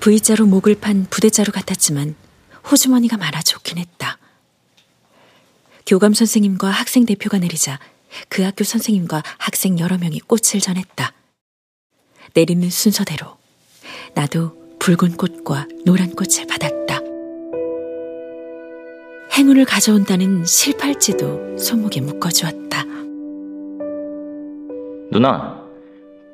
V자로 0.00 0.46
목을 0.46 0.76
판 0.80 1.06
부대자루 1.08 1.52
같았지만 1.52 2.16
호주머니가 2.70 3.16
많아 3.16 3.40
좋긴 3.42 3.78
했다. 3.78 4.18
교감 5.92 6.14
선생님과 6.14 6.68
학생 6.68 7.04
대표가 7.04 7.36
내리자 7.36 7.78
그 8.30 8.40
학교 8.40 8.64
선생님과 8.64 9.22
학생 9.36 9.78
여러 9.78 9.98
명이 9.98 10.20
꽃을 10.20 10.58
전했다. 10.58 11.12
내리는 12.32 12.70
순서대로 12.70 13.26
나도 14.14 14.56
붉은 14.78 15.18
꽃과 15.18 15.66
노란 15.84 16.12
꽃을 16.12 16.46
받았다. 16.48 16.98
행운을 19.36 19.66
가져온다는 19.66 20.46
실팔찌도 20.46 21.58
손목에 21.58 22.00
묶어주었다. 22.00 22.84
누나, 25.10 25.62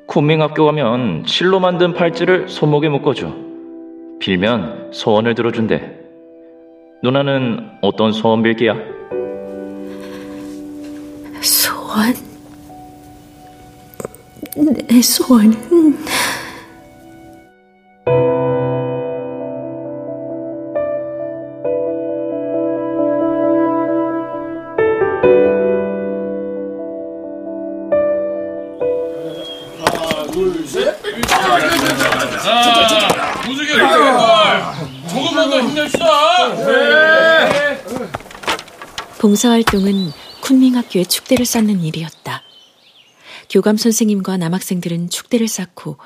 쿤밍학교 0.07 0.67
가면 0.67 1.25
실로 1.27 1.59
만든 1.59 1.93
팔찌를 1.93 2.47
손목에 2.47 2.87
묶어줘. 2.87 3.35
빌면 4.21 4.93
소원을 4.93 5.35
들어준대. 5.35 5.99
누나는 7.03 7.71
어떤 7.81 8.13
소원 8.13 8.41
빌기야? 8.41 8.98
소원? 11.41 12.15
내 14.87 15.01
소원은... 15.01 15.97
봉사활동은 39.19 40.13
쿤밍학교의 40.49 41.07
축대를 41.07 41.45
쌓는 41.45 41.81
일이었다. 41.83 42.41
교감 43.49 43.77
선생님과 43.77 44.37
남학생들은 44.37 45.09
축대를 45.09 45.47
쌓고 45.47 45.97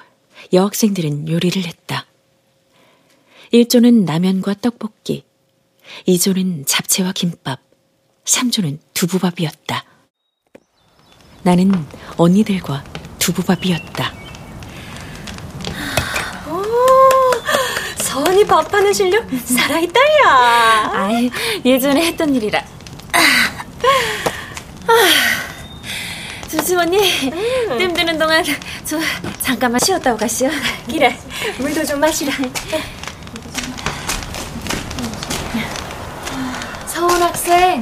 여학생들은 0.51 1.29
요리를 1.29 1.63
했다. 1.63 2.05
1조는 3.53 4.05
라면과 4.05 4.55
떡볶이, 4.61 5.23
2조는 6.07 6.65
잡채와 6.65 7.13
김밥, 7.13 7.59
3조는 8.25 8.79
두부밥이었다. 8.93 9.85
나는 11.43 11.71
언니들과 12.17 12.83
두부밥이었다. 13.19 14.13
서원이 17.97 18.45
밥하는 18.45 18.93
실력 18.93 19.27
살아있다야. 19.45 20.91
아이, 20.93 21.31
예전에 21.65 22.05
했던 22.07 22.35
일이라 22.35 22.63
조심 26.49 26.79
언니 26.79 26.97
음. 27.31 27.77
뜸 27.77 27.93
드는 27.93 28.17
동안 28.17 28.43
저 28.85 28.99
잠깐만 29.41 29.79
쉬었다고 29.79 30.17
가시오 30.17 30.49
그래 30.87 31.17
물도 31.57 31.85
좀 31.85 31.99
마시라 31.99 32.33
서원 36.87 37.21
학생 37.21 37.81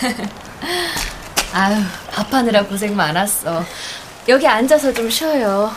아유 1.52 1.82
밥하느라 2.10 2.64
고생 2.64 2.96
많았어 2.96 3.64
여기 4.28 4.46
앉아서 4.46 4.92
좀 4.92 5.10
쉬어요 5.10 5.70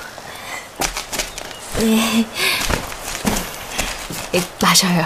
네 1.80 2.26
마셔요 4.62 5.06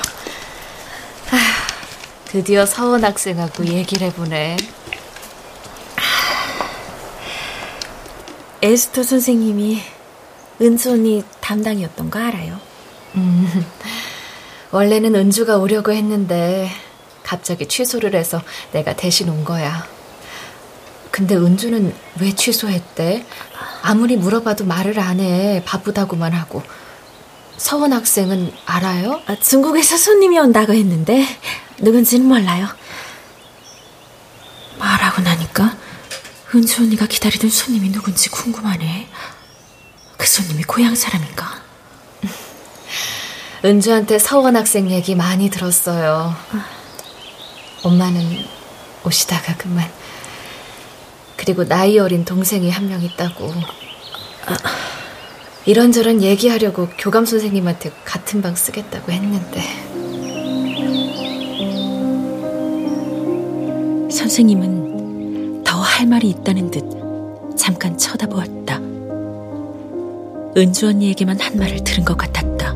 아휴. 1.32 1.70
드디어 2.30 2.64
서원 2.64 3.04
학생하고 3.04 3.66
얘기를 3.66 4.06
해보네. 4.08 4.56
에스터 8.62 9.04
선생님이 9.04 9.82
은주 10.62 10.92
언니 10.92 11.24
담당이었던 11.40 12.10
거 12.10 12.20
알아요? 12.20 12.60
음, 13.16 13.66
원래는 14.72 15.16
은주가 15.16 15.58
오려고 15.58 15.94
했는데 15.94 16.70
갑자기 17.24 17.68
취소를 17.68 18.16
해서 18.16 18.42
내가 18.72 18.96
대신 18.96 19.30
온 19.30 19.46
거야. 19.46 19.88
근데 21.12 21.36
은주는 21.36 21.94
왜 22.20 22.36
취소했대? 22.36 23.26
아무리 23.82 24.18
물어봐도 24.18 24.66
말을 24.66 25.00
안 25.00 25.20
해. 25.20 25.64
바쁘다고만 25.66 26.34
하고. 26.34 26.62
서원 27.58 27.94
학생은 27.94 28.52
알아요? 28.66 29.22
아, 29.26 29.36
중국에서 29.36 29.98
손님이 29.98 30.40
온다고 30.40 30.74
했는데 30.74 31.26
누군지는 31.78 32.28
몰라요. 32.28 32.68
말하고 34.78 35.22
나니까 35.22 35.76
은주 36.54 36.82
언니가 36.84 37.06
기다리던 37.06 37.50
손님이 37.50 37.92
누군지 37.92 38.30
궁금하네. 38.30 39.08
그 40.18 40.28
손님이 40.28 40.64
고향 40.64 40.96
사람인가? 40.96 41.62
은주한테 43.64 44.20
서원 44.20 44.56
학생 44.56 44.90
얘기 44.90 45.16
많이 45.16 45.50
들었어요. 45.50 46.34
엄마는 47.84 48.46
오시다가 49.06 49.58
그만. 49.58 49.90
그리고 51.38 51.66
나이 51.68 52.00
어린 52.00 52.26
동생이 52.26 52.70
한 52.70 52.88
명 52.88 53.02
있다고. 53.02 53.54
이런저런 55.66 56.22
얘기하려고 56.24 56.90
교감 56.98 57.26
선생님한테 57.26 57.92
같은 58.06 58.42
방 58.42 58.56
쓰겠다고 58.56 59.12
했는데. 59.12 59.62
선생님은 64.12 64.89
더 64.89 64.89
할 66.00 66.08
말이 66.08 66.30
있다는 66.30 66.72
듯 66.72 67.58
잠깐 67.58 67.98
쳐다보았다. 67.98 68.78
은주 70.56 70.88
언니에게만 70.88 71.38
한 71.42 71.58
말을 71.58 71.84
들은 71.84 72.06
것 72.06 72.18
같았다. 72.18 72.74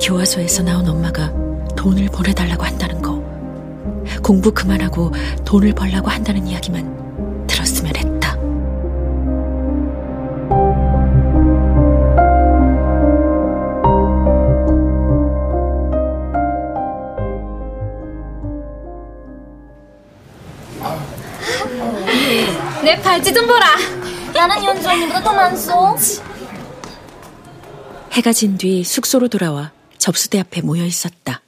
교화소에서 0.00 0.62
나온 0.62 0.88
엄마가 0.88 1.32
돈을 1.74 2.06
보내달라고 2.12 2.62
한다는 2.62 3.02
거, 3.02 3.20
공부 4.22 4.52
그만하고 4.52 5.10
돈을 5.44 5.72
벌라고 5.72 6.08
한다는 6.10 6.46
이야기만 6.46 7.07
내 23.18 23.22
발찌 23.22 23.34
좀 23.34 23.46
보라. 23.48 23.66
나는 24.32 24.64
연주 24.64 24.88
언니보다 24.88 25.20
더 25.22 25.32
많소. 25.34 25.96
해가 28.12 28.32
진 28.32 28.56
뒤 28.56 28.84
숙소로 28.84 29.26
돌아와 29.26 29.72
접수대 29.98 30.38
앞에 30.38 30.60
모여 30.60 30.84
있었다. 30.84 31.42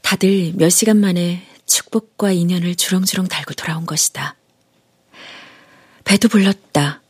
다들 0.00 0.52
몇 0.54 0.68
시간 0.70 0.98
만에 0.98 1.44
축복과 1.66 2.30
인연을 2.30 2.76
주렁주렁 2.76 3.26
달고 3.26 3.54
돌아온 3.54 3.84
것이다. 3.84 4.36
배도 6.04 6.28
불렀다. 6.28 7.00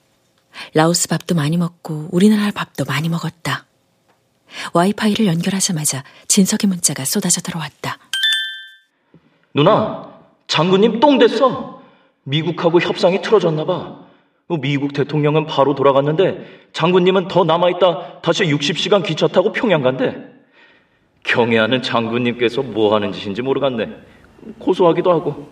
라오스 0.72 1.08
밥도 1.08 1.34
많이 1.34 1.58
먹고 1.58 2.08
우리나라 2.12 2.50
밥도 2.50 2.84
많이 2.86 3.10
먹었다. 3.10 3.66
와이파이를 4.72 5.26
연결하자마자 5.26 6.02
진석의 6.28 6.68
문자가 6.68 7.04
쏟아져 7.04 7.42
들어왔다. 7.42 7.98
누나, 9.54 10.10
장군님 10.48 10.98
똥 11.00 11.18
됐어. 11.18 11.81
미국하고 12.24 12.80
협상이 12.80 13.22
틀어졌나 13.22 13.64
봐. 13.64 14.00
미국 14.60 14.92
대통령은 14.92 15.46
바로 15.46 15.74
돌아갔는데 15.74 16.68
장군님은 16.72 17.28
더 17.28 17.44
남아있다 17.44 18.20
다시 18.20 18.44
60시간 18.44 19.04
기차 19.04 19.26
타고 19.28 19.52
평양 19.52 19.82
간대. 19.82 20.16
경애하는 21.24 21.82
장군님께서 21.82 22.62
뭐 22.62 22.94
하는 22.94 23.12
짓인지 23.12 23.42
모르겠네. 23.42 23.88
고소하기도 24.58 25.10
하고. 25.10 25.50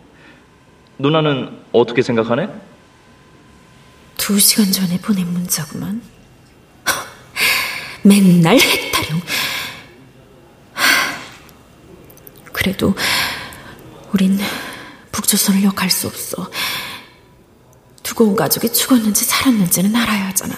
누나는 0.99 1.57
어떻게 1.73 2.03
생각하네? 2.03 2.49
두 4.19 4.39
시간 4.39 4.71
전에 4.71 4.99
보낸 5.01 5.27
문자구만. 5.29 6.03
맨날 8.05 8.59
핵타령. 8.59 9.21
그래도 12.53 12.95
우린 14.13 14.37
북 14.37 14.70
조선을 15.31 15.63
욕할 15.63 15.89
수 15.91 16.09
없어. 16.09 16.51
두고 18.03 18.25
온 18.25 18.37
가족이 18.37 18.73
죽었는지 18.73 19.25
살았는지는 19.25 19.95
알아야 19.95 20.27
하잖아. 20.29 20.55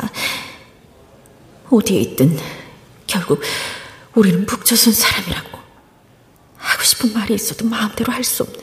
어디에 1.70 2.00
있든 2.00 2.38
결국 3.06 3.42
우리는 4.14 4.46
북조선 4.46 4.94
사람이라고. 4.94 5.58
하고 6.56 6.82
싶은 6.84 7.12
말이 7.12 7.34
있어도 7.34 7.66
마음대로 7.66 8.12
할 8.12 8.24
수 8.24 8.44
없는. 8.44 8.60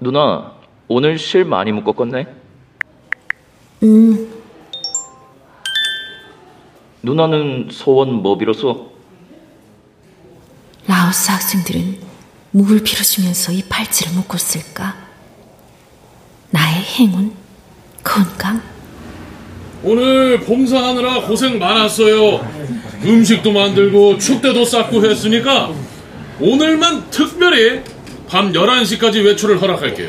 누나, 0.00 0.52
오늘 0.88 1.18
실 1.18 1.46
많이 1.46 1.72
묶었겠네? 1.72 2.26
음, 3.84 4.42
누나는 7.02 7.68
소원 7.72 8.12
뭐 8.12 8.36
빌었어? 8.36 8.90
라오스 10.86 11.30
학생들은 11.30 12.13
뭘 12.56 12.78
빌어주면서 12.78 13.50
이 13.50 13.64
팔찌를 13.68 14.12
묶었을까? 14.12 14.94
나의 16.50 16.84
행운? 16.84 17.32
건강? 18.04 18.62
오늘 19.82 20.38
봉사하느라 20.38 21.22
고생 21.22 21.58
많았어요. 21.58 22.48
음식도 23.04 23.50
만들고 23.50 24.18
축대도 24.18 24.64
쌓고 24.64 25.04
했으니까 25.04 25.72
오늘만 26.38 27.10
특별히 27.10 27.82
밤 28.34 28.50
11시까지 28.52 29.24
외출을 29.24 29.62
허락할게요. 29.62 30.08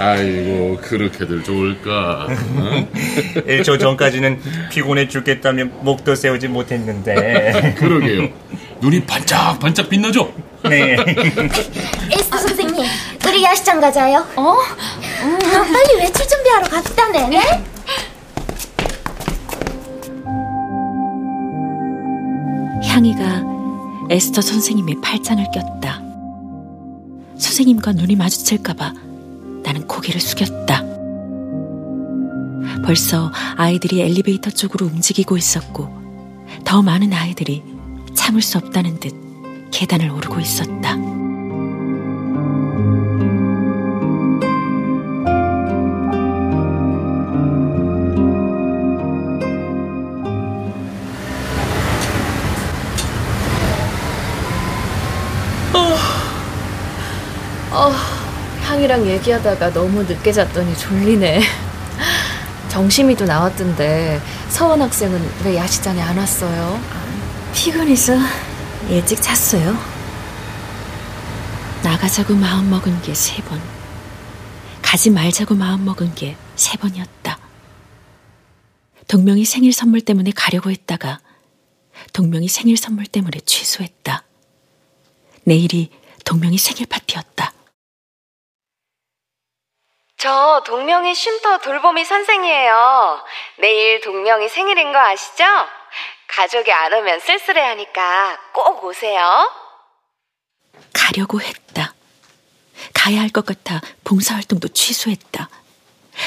아이고 0.00 0.78
그렇게들 0.82 1.44
좋을까? 1.44 2.26
어? 2.26 2.88
1초 3.46 3.78
전까지는 3.78 4.40
피곤해 4.68 5.06
죽겠다며 5.06 5.66
목도 5.82 6.16
세우지 6.16 6.48
못했는데. 6.48 7.74
그러게요. 7.78 8.30
눈이 8.80 9.04
반짝반짝 9.04 9.88
빛나죠? 9.88 10.32
네. 10.64 10.96
에스터 12.10 12.38
선생님, 12.38 12.84
우리 13.28 13.44
야시장 13.44 13.80
가자요. 13.80 14.26
어? 14.34 14.56
빨리 15.20 16.00
외출 16.00 16.26
준비하러 16.26 16.66
갑시다 16.66 17.08
네. 17.12 17.28
네? 17.28 17.64
향이가 22.88 23.57
에스터 24.10 24.40
선생님의 24.40 25.00
팔짱을 25.02 25.46
꼈다. 25.52 26.02
선생님과 27.36 27.92
눈이 27.92 28.16
마주칠까봐 28.16 28.94
나는 29.62 29.86
고개를 29.86 30.20
숙였다. 30.20 30.84
벌써 32.84 33.30
아이들이 33.56 34.00
엘리베이터 34.00 34.50
쪽으로 34.50 34.86
움직이고 34.86 35.36
있었고, 35.36 35.88
더 36.64 36.82
많은 36.82 37.12
아이들이 37.12 37.62
참을 38.14 38.40
수 38.40 38.58
없다는 38.58 38.98
듯 39.00 39.14
계단을 39.70 40.10
오르고 40.10 40.40
있었다. 40.40 40.96
향이랑 58.88 59.06
얘기하다가 59.06 59.72
너무 59.74 60.02
늦게 60.02 60.32
잤더니 60.32 60.74
졸리네. 60.76 61.42
정심이도 62.70 63.26
나왔던데 63.26 64.20
서원 64.48 64.80
학생은 64.80 65.44
왜 65.44 65.56
야시장에 65.56 66.00
안 66.00 66.16
왔어요? 66.16 66.80
피곤해서 67.54 68.14
일찍 68.88 69.20
잤어요. 69.20 69.76
나가자고 71.82 72.34
마음먹은 72.34 73.02
게 73.02 73.14
세 73.14 73.42
번. 73.42 73.60
가지 74.80 75.10
말자고 75.10 75.54
마음먹은 75.54 76.14
게 76.14 76.36
세 76.56 76.76
번이었다. 76.78 77.38
동명이 79.06 79.44
생일 79.44 79.72
선물 79.72 80.00
때문에 80.00 80.32
가려고 80.34 80.70
했다가 80.70 81.20
동명이 82.12 82.48
생일 82.48 82.76
선물 82.76 83.06
때문에 83.06 83.38
취소했다. 83.44 84.24
내일이 85.44 85.90
동명이 86.24 86.58
생일 86.58 86.86
파티였다. 86.86 87.52
저 90.18 90.62
동명이 90.66 91.14
쉼터 91.14 91.58
돌보미 91.58 92.04
선생이에요. 92.04 93.20
내일 93.60 94.00
동명이 94.00 94.48
생일인 94.48 94.92
거 94.92 94.98
아시죠? 94.98 95.44
가족이 96.26 96.72
안 96.72 96.92
오면 96.92 97.20
쓸쓸해 97.20 97.60
하니까 97.60 98.36
꼭 98.52 98.82
오세요. 98.84 99.48
가려고 100.92 101.40
했다. 101.40 101.94
가야 102.94 103.20
할 103.20 103.28
것 103.30 103.46
같아 103.46 103.80
봉사활동도 104.04 104.68
취소했다. 104.68 105.48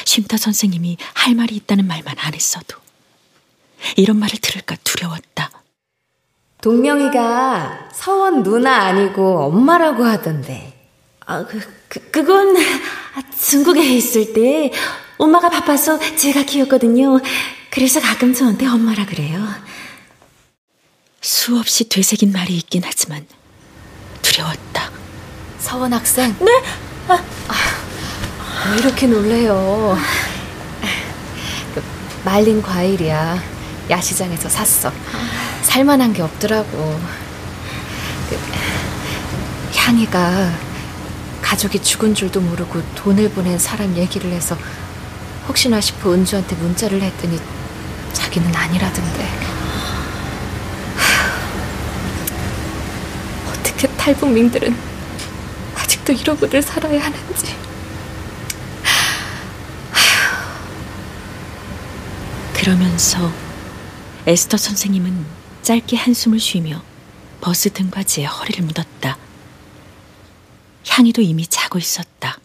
쉼터 0.05 0.37
선생님이 0.37 0.97
할 1.13 1.35
말이 1.35 1.53
있다는 1.55 1.85
말만 1.85 2.15
안 2.17 2.33
했어도. 2.33 2.77
이런 3.97 4.17
말을 4.17 4.37
들을까 4.41 4.77
두려웠다. 4.85 5.51
동명이가 6.61 7.89
서원 7.91 8.43
누나 8.43 8.85
아니고 8.85 9.43
엄마라고 9.47 10.05
하던데. 10.05 10.80
아, 11.31 11.45
그, 11.45 11.61
그, 11.87 12.11
그건 12.11 12.57
중국에 13.39 13.81
있을 13.95 14.33
때 14.33 14.69
엄마가 15.17 15.49
바빠서 15.49 15.97
제가 16.17 16.43
키웠거든요. 16.43 17.21
그래서 17.69 18.01
가끔 18.01 18.33
저한테 18.33 18.67
엄마라 18.67 19.05
그래요. 19.05 19.41
수없이 21.21 21.87
되새긴 21.87 22.33
말이 22.33 22.57
있긴 22.57 22.81
하지만 22.83 23.25
두려웠다. 24.21 24.91
서원 25.57 25.93
학생? 25.93 26.35
네? 26.41 26.51
아, 27.07 27.23
왜 28.73 28.79
이렇게 28.79 29.07
놀래요? 29.07 29.97
그, 31.73 31.83
말린 32.25 32.61
과일이야. 32.61 33.41
야시장에서 33.89 34.49
샀어. 34.49 34.91
살만한 35.63 36.11
게 36.11 36.23
없더라고. 36.23 36.99
그, 38.29 38.37
향이가 39.77 40.70
가족이 41.51 41.83
죽은 41.83 42.15
줄도 42.15 42.39
모르고 42.39 42.81
돈을 42.95 43.29
보낸 43.31 43.59
사람 43.59 43.97
얘기를 43.97 44.31
해서 44.31 44.57
혹시나 45.49 45.81
싶어 45.81 46.13
은주한테 46.13 46.55
문자를 46.55 47.01
했더니 47.01 47.37
자기는 48.13 48.55
아니라던데. 48.55 49.27
어떻게 53.49 53.85
탈북민들은 53.97 54.73
아직도 55.75 56.13
이러고들 56.13 56.61
살아야 56.61 57.03
하는지. 57.03 57.53
그러면서 62.53 63.29
에스터 64.25 64.55
선생님은 64.55 65.25
짧게 65.63 65.97
한숨을 65.97 66.39
쉬며 66.39 66.81
버스 67.41 67.69
등받이에 67.73 68.23
허리를 68.23 68.63
묻었다. 68.63 69.17
향이도 70.87 71.21
이미 71.21 71.45
자고 71.47 71.77
있었다. 71.77 72.37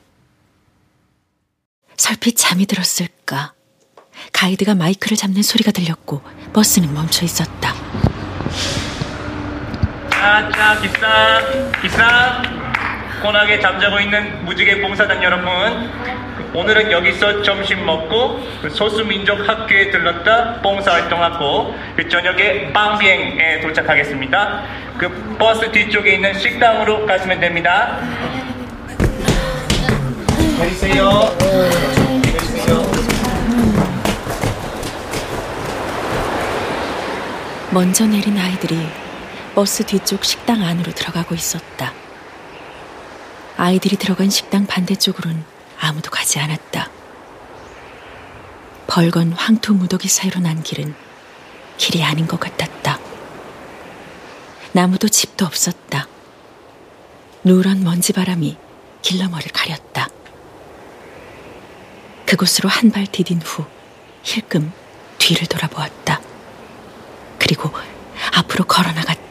설핏 1.97 2.37
잠이 2.37 2.67
들었을까. 2.67 3.55
가이드가 4.33 4.75
마이크를 4.75 5.17
잡는 5.17 5.43
소리가 5.43 5.71
들렸고 5.73 6.23
버스는 6.53 6.93
멈춰 6.93 7.25
있었다. 7.25 7.75
자, 10.11 10.51
자, 10.53 10.81
기사, 10.81 11.81
기사. 11.81 12.43
고나게 13.23 13.61
잠자고 13.61 13.99
있는 14.01 14.45
무지개 14.45 14.81
봉사단 14.81 15.23
여러분. 15.23 15.91
오늘은 16.55 16.91
여기서 16.91 17.43
점심 17.43 17.85
먹고 17.85 18.41
그 18.63 18.71
소수민족 18.71 19.47
학교에 19.47 19.91
들렀다 19.91 20.61
봉사활동하고 20.63 21.75
그 21.97 22.09
저녁에 22.09 22.73
빵비행에 22.73 23.61
도착하겠습니다. 23.61 24.63
그 24.99 25.37
버스 25.39 25.71
뒤쪽에 25.71 26.15
있는 26.15 26.33
식당으로 26.39 27.05
가시면 27.07 27.41
됩니다. 27.41 27.99
내리세요. 30.59 31.37
내리세요. 32.23 32.83
먼저 37.71 38.07
내린 38.07 38.39
아이들이 38.39 38.79
버스 39.55 39.85
뒤쪽 39.85 40.25
식당 40.25 40.63
안으로 40.63 40.93
들어가고 40.93 41.35
있었다. 41.35 41.93
아이들이 43.57 43.97
들어간 43.97 44.29
식당 44.31 44.67
반대쪽으로는 44.67 45.43
아무도 45.81 46.11
가지 46.11 46.39
않았다. 46.39 46.91
벌건 48.87 49.33
황토 49.33 49.75
무더기 49.75 50.09
사이로 50.09 50.41
난 50.41 50.63
길은 50.63 50.95
길이 51.77 52.03
아닌 52.03 52.27
것 52.27 52.39
같았다. 52.39 52.99
나무도 54.73 55.09
집도 55.09 55.45
없었다. 55.47 56.07
누런 57.45 57.83
먼지바람이 57.83 58.57
길러머리를 59.03 59.53
가렸다. 59.53 60.09
그곳으로 62.27 62.69
한 62.69 62.91
발 62.91 63.07
디딘 63.07 63.41
후 63.43 63.65
힐끔 64.23 64.73
뒤를 65.19 65.47
돌아보았다. 65.47 66.21
그리고 67.39 67.71
앞으로 68.35 68.65
걸어나갔다. 68.65 69.26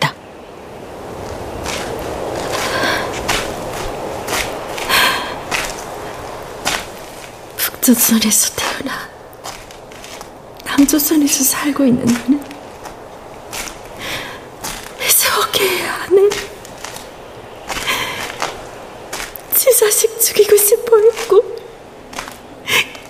북조선에서 7.86 8.56
태어나 8.56 9.08
남조선에서 10.64 11.44
살고 11.44 11.86
있는 11.86 12.04
나는 12.04 12.44
세워해야 15.08 15.94
하는 15.94 16.32
지 19.54 19.78
자식 19.78 20.20
죽이고 20.20 20.58
싶어 20.58 20.98
했고 20.98 21.44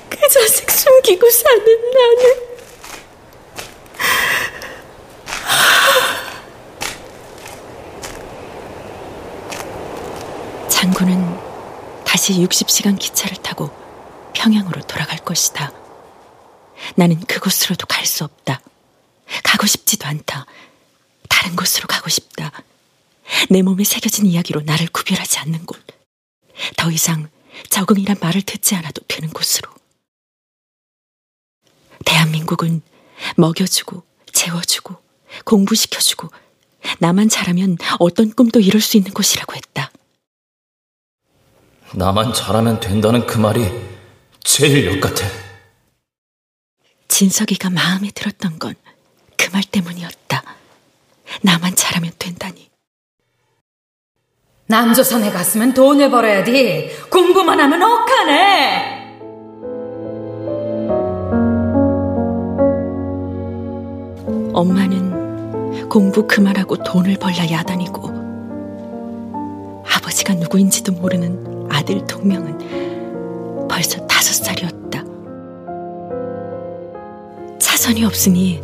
그 0.09 0.27
자식 0.27 0.69
숨기고 0.69 1.29
사는 1.29 1.63
나는 1.93 2.35
장군은 10.67 11.37
다시 12.03 12.33
60시간 12.33 12.99
기차를 12.99 13.37
타고 13.37 13.84
평양으로 14.45 14.81
돌아갈 14.81 15.17
것이다. 15.17 15.71
나는 16.95 17.19
그곳으로도 17.21 17.87
갈 17.87 18.05
수 18.05 18.23
없다. 18.23 18.61
가고 19.43 19.65
싶지도 19.65 20.05
않다. 20.05 20.45
다른 21.27 21.55
곳으로 21.55 21.87
가고 21.87 22.09
싶다. 22.09 22.51
내 23.49 23.63
몸에 23.63 23.83
새겨진 23.83 24.27
이야기로 24.27 24.61
나를 24.61 24.87
구별하지 24.89 25.39
않는 25.39 25.65
곳. 25.65 25.83
더 26.77 26.91
이상 26.91 27.27
적응이란 27.69 28.17
말을 28.21 28.43
듣지 28.43 28.75
않아도 28.75 29.01
되는 29.07 29.29
곳으로. 29.29 29.67
대한민국은 32.05 32.83
먹여주고, 33.37 34.03
재워주고, 34.31 34.95
공부시켜주고, 35.45 36.29
나만 36.99 37.29
잘하면 37.29 37.77
어떤 37.97 38.31
꿈도 38.31 38.59
이룰 38.59 38.79
수 38.79 38.95
있는 38.97 39.11
곳이라고 39.11 39.55
했다. 39.55 39.91
나만 41.95 42.33
잘하면 42.33 42.79
된다는 42.79 43.25
그 43.25 43.39
말이 43.39 43.94
제일 44.45 44.85
역 44.85 45.01
같아. 45.01 45.25
진석이가 47.07 47.69
마음에 47.71 48.09
들었던 48.13 48.59
건 48.59 48.75
그 49.37 49.51
말 49.51 49.61
때문이었다. 49.63 50.43
나만 51.43 51.75
잘하면 51.75 52.11
된다니. 52.17 52.69
남조선에 54.67 55.31
갔으면 55.31 55.73
돈을 55.73 56.09
벌어야 56.09 56.43
돼. 56.43 56.89
공부만 57.11 57.59
하면 57.59 57.81
억하네. 57.83 59.05
엄마는 64.53 65.89
공부 65.89 66.25
그만하고 66.27 66.77
돈을 66.77 67.17
벌라 67.17 67.49
야단이고 67.49 68.09
아버지가 69.93 70.33
누구인지도 70.35 70.93
모르는 70.93 71.67
아들 71.69 72.05
동명은 72.07 72.84
차선이 77.85 78.03
없으니 78.03 78.63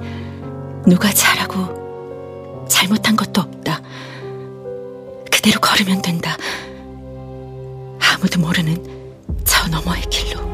누가 0.87 1.13
잘하고 1.13 2.65
잘못한 2.67 3.15
것도 3.15 3.41
없다. 3.41 3.79
그대로 5.31 5.59
걸으면 5.59 6.01
된다. 6.01 6.35
아무도 7.99 8.39
모르는 8.39 8.83
저 9.43 9.67
너머의 9.67 10.01
길로. 10.09 10.50